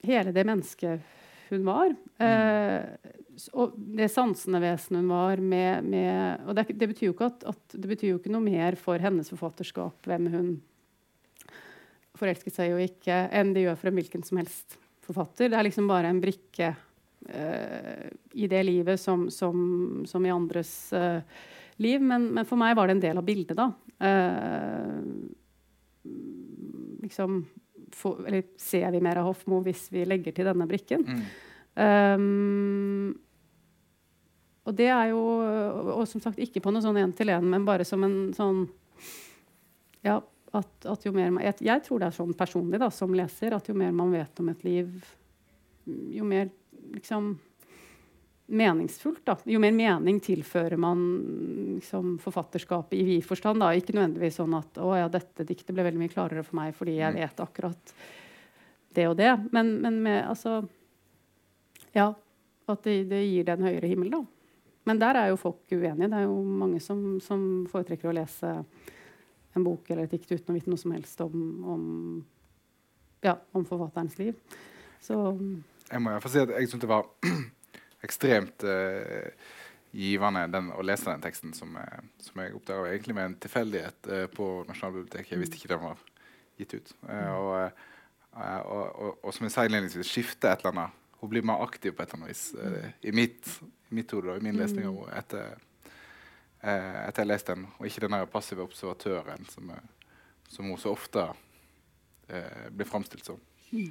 [0.04, 1.22] hele det mennesket
[1.56, 1.94] hun var.
[2.22, 3.10] Eh,
[3.56, 7.42] og det sansende vesenet hun var med, med Og det, det betyr jo ikke at,
[7.50, 10.54] at det betyr jo ikke noe mer for hennes forfatterskap hvem hun
[12.14, 15.50] forelsket seg jo ikke, enn det gjør for en hvilken som helst forfatter.
[15.50, 16.70] Det er liksom bare en brikke
[17.28, 18.06] eh,
[18.38, 19.56] i det livet som, som,
[20.06, 21.20] som i andres eh,
[21.82, 22.02] liv.
[22.02, 23.66] Men, men for meg var det en del av bildet, da.
[24.06, 25.00] Eh,
[27.04, 27.42] liksom
[27.94, 31.04] få, Eller ser vi mer av Hofmo hvis vi legger til denne brikken?
[31.06, 31.24] Mm.
[31.74, 33.14] Um,
[34.64, 35.22] og det er jo
[35.98, 38.62] Og som sagt ikke på noe sånn én-til-én, men bare som en sånn
[40.06, 40.20] Ja,
[40.54, 43.56] at, at jo mer man, jeg, jeg tror det er sånn personlig da, som leser,
[43.56, 44.92] at jo mer man vet om et liv,
[46.14, 46.52] jo mer
[46.94, 47.32] liksom
[48.46, 49.22] meningsfullt.
[49.24, 49.36] da.
[49.48, 51.00] Jo mer mening tilfører man
[51.78, 53.60] liksom, forfatterskapet i vid forstand.
[53.60, 53.70] da.
[53.72, 56.98] Ikke nødvendigvis sånn at å ja, dette diktet ble veldig mye klarere for meg fordi
[56.98, 57.20] jeg Mm.
[57.20, 57.94] vet akkurat
[58.94, 59.32] det og det.
[59.52, 60.68] Men, men med altså
[61.94, 62.14] Ja.
[62.66, 64.22] At det, det gir det en høyere himmel, da.
[64.86, 66.08] Men der er jo folk uenige.
[66.08, 68.64] Det er jo mange som, som foretrekker å lese
[69.54, 71.84] en bok eller et dikt uten å vite noe som helst om, om,
[73.22, 74.34] ja, om forfatterens liv.
[75.00, 75.18] Så
[75.90, 77.04] Jeg må iallfall si at jeg syns det var
[78.04, 79.28] ekstremt uh,
[79.94, 84.08] givende den, å lese den teksten, som, eh, som jeg oppdaga egentlig med en tilfeldighet
[84.10, 85.34] uh, på Nasjonalbiblioteket.
[85.36, 86.00] Jeg visste ikke den var
[86.58, 86.94] gitt ut.
[87.08, 87.84] Eh, og,
[88.34, 91.02] og, og, og som jeg sa innledningsvis, skifte et eller annet.
[91.20, 93.52] Hun blir mer aktiv på et eller annet vis eh, i mitt,
[93.90, 95.62] i mitt hode og i min lesning av henne etter,
[96.64, 99.70] etter jeg leste den, og ikke den passive observatøren som,
[100.48, 101.26] som hun så ofte
[102.28, 103.40] eh, blir framstilt som.
[103.72, 103.88] Eh,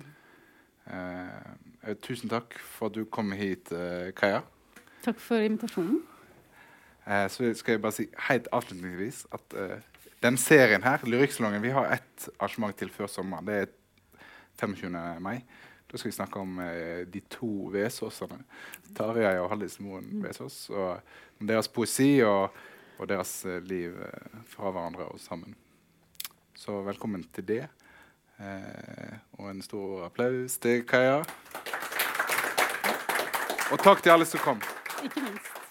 [0.87, 4.41] eh, tusen takk for at du kom hit, eh, Kaja.
[5.03, 6.01] takk for invitasjonen.
[7.07, 9.55] Eh, så skal jeg bare si helt avslutningsvis at
[10.23, 13.45] den serien her, Lyrikksalongen Vi har ett arrangement til før sommeren.
[13.45, 13.65] Det er
[14.59, 15.19] 25.
[15.19, 15.43] mai.
[15.91, 16.61] Da skal vi snakke om
[17.13, 18.43] de to Vesaasene.
[18.95, 20.69] Tarjei og Hallis Moen Vesaas.
[20.69, 21.01] Og
[21.41, 22.55] deres poesi og,
[22.99, 23.93] og deres liv
[24.47, 25.55] fra hverandre og sammen.
[26.55, 27.67] Så velkommen til det.
[28.39, 31.21] Eh, og en stor applaus til Kaja.
[33.71, 34.61] Og takk til alle som kom.
[35.03, 35.62] Ikke minst.